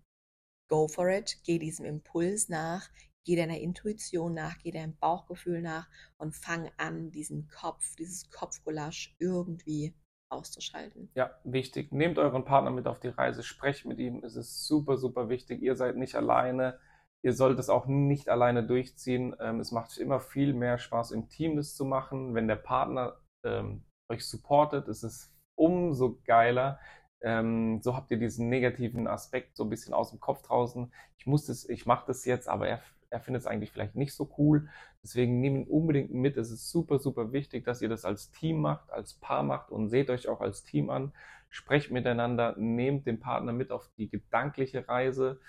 go 0.69 0.87
for 0.87 1.07
it, 1.09 1.39
geh 1.43 1.59
diesem 1.59 1.85
Impuls 1.85 2.49
nach, 2.49 2.89
geh 3.29 3.35
deiner 3.35 3.59
Intuition 3.59 4.33
nach, 4.33 4.57
geh 4.57 4.71
deinem 4.71 4.97
Bauchgefühl 4.97 5.61
nach 5.61 5.87
und 6.17 6.35
fang 6.35 6.71
an, 6.77 7.11
diesen 7.11 7.47
Kopf, 7.47 7.95
dieses 7.95 8.31
Kopfgulasch 8.31 9.15
irgendwie 9.19 9.93
auszuschalten. 10.31 11.11
Ja, 11.13 11.39
wichtig. 11.43 11.91
Nehmt 11.91 12.17
euren 12.17 12.43
Partner 12.43 12.71
mit 12.71 12.87
auf 12.87 12.99
die 12.99 13.09
Reise, 13.09 13.43
sprecht 13.43 13.85
mit 13.85 13.99
ihm. 13.99 14.23
Es 14.23 14.35
ist 14.35 14.65
super, 14.65 14.97
super 14.97 15.29
wichtig. 15.29 15.61
Ihr 15.61 15.75
seid 15.75 15.95
nicht 15.95 16.15
alleine. 16.15 16.79
Ihr 17.23 17.33
sollt 17.33 17.59
es 17.59 17.69
auch 17.69 17.85
nicht 17.85 18.29
alleine 18.29 18.65
durchziehen. 18.65 19.35
Ähm, 19.39 19.59
es 19.59 19.71
macht 19.71 19.95
immer 19.99 20.19
viel 20.19 20.55
mehr 20.55 20.79
Spaß, 20.79 21.11
im 21.11 21.29
Team 21.29 21.55
das 21.55 21.75
zu 21.75 21.85
machen. 21.85 22.33
Wenn 22.33 22.47
der 22.47 22.55
Partner 22.55 23.21
ähm, 23.45 23.83
euch 24.11 24.25
supportet, 24.25 24.87
ist 24.87 25.03
es 25.03 25.31
umso 25.55 26.19
geiler. 26.25 26.79
Ähm, 27.21 27.79
so 27.83 27.95
habt 27.95 28.09
ihr 28.09 28.17
diesen 28.17 28.49
negativen 28.49 29.07
Aspekt 29.07 29.55
so 29.55 29.65
ein 29.65 29.69
bisschen 29.69 29.93
aus 29.93 30.09
dem 30.09 30.19
Kopf 30.19 30.41
draußen. 30.41 30.91
Ich 31.19 31.27
muss 31.27 31.45
das, 31.45 31.69
ich 31.69 31.85
mache 31.85 32.07
das 32.07 32.25
jetzt, 32.25 32.47
aber 32.47 32.67
er, 32.67 32.81
er 33.11 33.19
findet 33.19 33.41
es 33.41 33.47
eigentlich 33.47 33.71
vielleicht 33.71 33.95
nicht 33.95 34.13
so 34.13 34.29
cool. 34.37 34.69
Deswegen 35.03 35.39
nehmt 35.41 35.67
ihn 35.67 35.67
unbedingt 35.67 36.13
mit. 36.13 36.37
Es 36.37 36.51
ist 36.51 36.69
super, 36.69 36.99
super 36.99 37.31
wichtig, 37.31 37.65
dass 37.65 37.81
ihr 37.81 37.89
das 37.89 38.05
als 38.05 38.31
Team 38.31 38.61
macht, 38.61 38.89
als 38.91 39.15
Paar 39.15 39.43
macht 39.43 39.71
und 39.71 39.89
seht 39.89 40.09
euch 40.09 40.27
auch 40.27 40.41
als 40.41 40.63
Team 40.63 40.89
an. 40.89 41.13
Sprecht 41.49 41.91
miteinander, 41.91 42.55
nehmt 42.57 43.07
den 43.07 43.19
Partner 43.19 43.51
mit 43.53 43.71
auf 43.71 43.89
die 43.97 44.09
gedankliche 44.09 44.87
Reise 44.87 45.39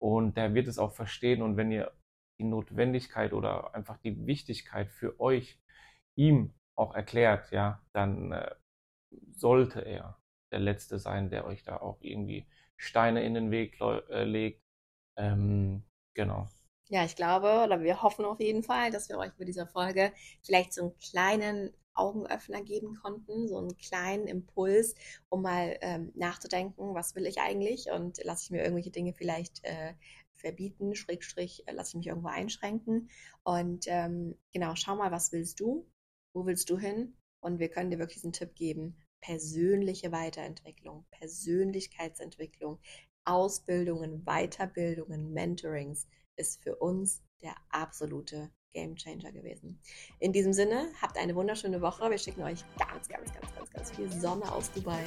und 0.00 0.36
der 0.36 0.54
wird 0.54 0.68
es 0.68 0.78
auch 0.78 0.92
verstehen. 0.92 1.42
Und 1.42 1.56
wenn 1.56 1.70
ihr 1.70 1.92
die 2.40 2.44
Notwendigkeit 2.44 3.32
oder 3.32 3.74
einfach 3.74 3.98
die 3.98 4.26
Wichtigkeit 4.26 4.90
für 4.90 5.20
euch 5.20 5.60
ihm 6.16 6.52
auch 6.76 6.94
erklärt, 6.94 7.52
ja, 7.52 7.80
dann 7.92 8.32
äh, 8.32 8.54
sollte 9.30 9.80
er 9.80 10.18
der 10.52 10.58
Letzte 10.60 10.98
sein, 10.98 11.30
der 11.30 11.46
euch 11.46 11.62
da 11.62 11.76
auch 11.76 11.98
irgendwie 12.00 12.46
Steine 12.76 13.24
in 13.24 13.34
den 13.34 13.50
Weg 13.50 13.80
äh, 13.80 14.24
legt. 14.24 14.60
Ähm, 15.16 15.84
genau. 16.14 16.48
Ja, 16.88 17.04
ich 17.04 17.16
glaube, 17.16 17.62
oder 17.64 17.82
wir 17.82 18.02
hoffen 18.02 18.24
auf 18.24 18.40
jeden 18.40 18.62
Fall, 18.62 18.90
dass 18.90 19.08
wir 19.08 19.18
euch 19.18 19.32
mit 19.38 19.48
dieser 19.48 19.66
Folge 19.66 20.12
vielleicht 20.42 20.74
so 20.74 20.82
einen 20.82 20.98
kleinen 20.98 21.72
Augenöffner 21.94 22.62
geben 22.62 22.96
konnten, 22.96 23.48
so 23.48 23.56
einen 23.58 23.76
kleinen 23.76 24.26
Impuls, 24.26 24.94
um 25.30 25.42
mal 25.42 25.78
ähm, 25.80 26.12
nachzudenken, 26.14 26.94
was 26.94 27.14
will 27.14 27.26
ich 27.26 27.40
eigentlich 27.40 27.90
und 27.90 28.22
lasse 28.24 28.44
ich 28.44 28.50
mir 28.50 28.62
irgendwelche 28.62 28.90
Dinge 28.90 29.14
vielleicht 29.14 29.64
äh, 29.64 29.94
verbieten, 30.34 30.94
Schrägstrich, 30.94 31.66
äh, 31.66 31.72
lasse 31.72 31.90
ich 31.90 31.94
mich 31.96 32.06
irgendwo 32.08 32.28
einschränken. 32.28 33.08
Und 33.44 33.86
ähm, 33.88 34.36
genau, 34.52 34.74
schau 34.74 34.96
mal, 34.96 35.10
was 35.12 35.32
willst 35.32 35.60
du? 35.60 35.88
Wo 36.34 36.44
willst 36.44 36.68
du 36.68 36.78
hin? 36.78 37.16
Und 37.40 37.60
wir 37.60 37.68
können 37.68 37.90
dir 37.90 37.98
wirklich 37.98 38.24
einen 38.24 38.32
Tipp 38.32 38.54
geben. 38.54 38.96
Persönliche 39.20 40.12
Weiterentwicklung, 40.12 41.06
Persönlichkeitsentwicklung, 41.12 42.78
Ausbildungen, 43.24 44.24
Weiterbildungen, 44.24 45.32
Mentorings 45.32 46.06
ist 46.36 46.62
für 46.62 46.76
uns 46.76 47.22
der 47.42 47.54
absolute 47.70 48.50
Game 48.72 48.96
Changer 48.96 49.32
gewesen. 49.32 49.80
In 50.18 50.32
diesem 50.32 50.52
Sinne, 50.52 50.88
habt 51.00 51.16
eine 51.16 51.34
wunderschöne 51.34 51.80
Woche. 51.80 52.10
Wir 52.10 52.18
schicken 52.18 52.42
euch 52.42 52.64
ganz, 52.78 53.08
ganz, 53.08 53.32
ganz, 53.32 53.54
ganz, 53.54 53.70
ganz 53.70 53.90
viel 53.92 54.10
Sonne 54.10 54.50
aus 54.52 54.70
Dubai. 54.72 55.04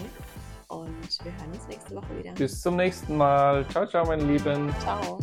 Und 0.70 1.24
wir 1.24 1.32
hören 1.38 1.52
uns 1.54 1.68
nächste 1.68 1.96
Woche 1.96 2.18
wieder. 2.18 2.34
Bis 2.34 2.62
zum 2.62 2.76
nächsten 2.76 3.16
Mal. 3.18 3.68
Ciao, 3.70 3.86
ciao, 3.86 4.06
meine 4.06 4.24
Lieben. 4.24 4.74
Ciao. 4.80 5.20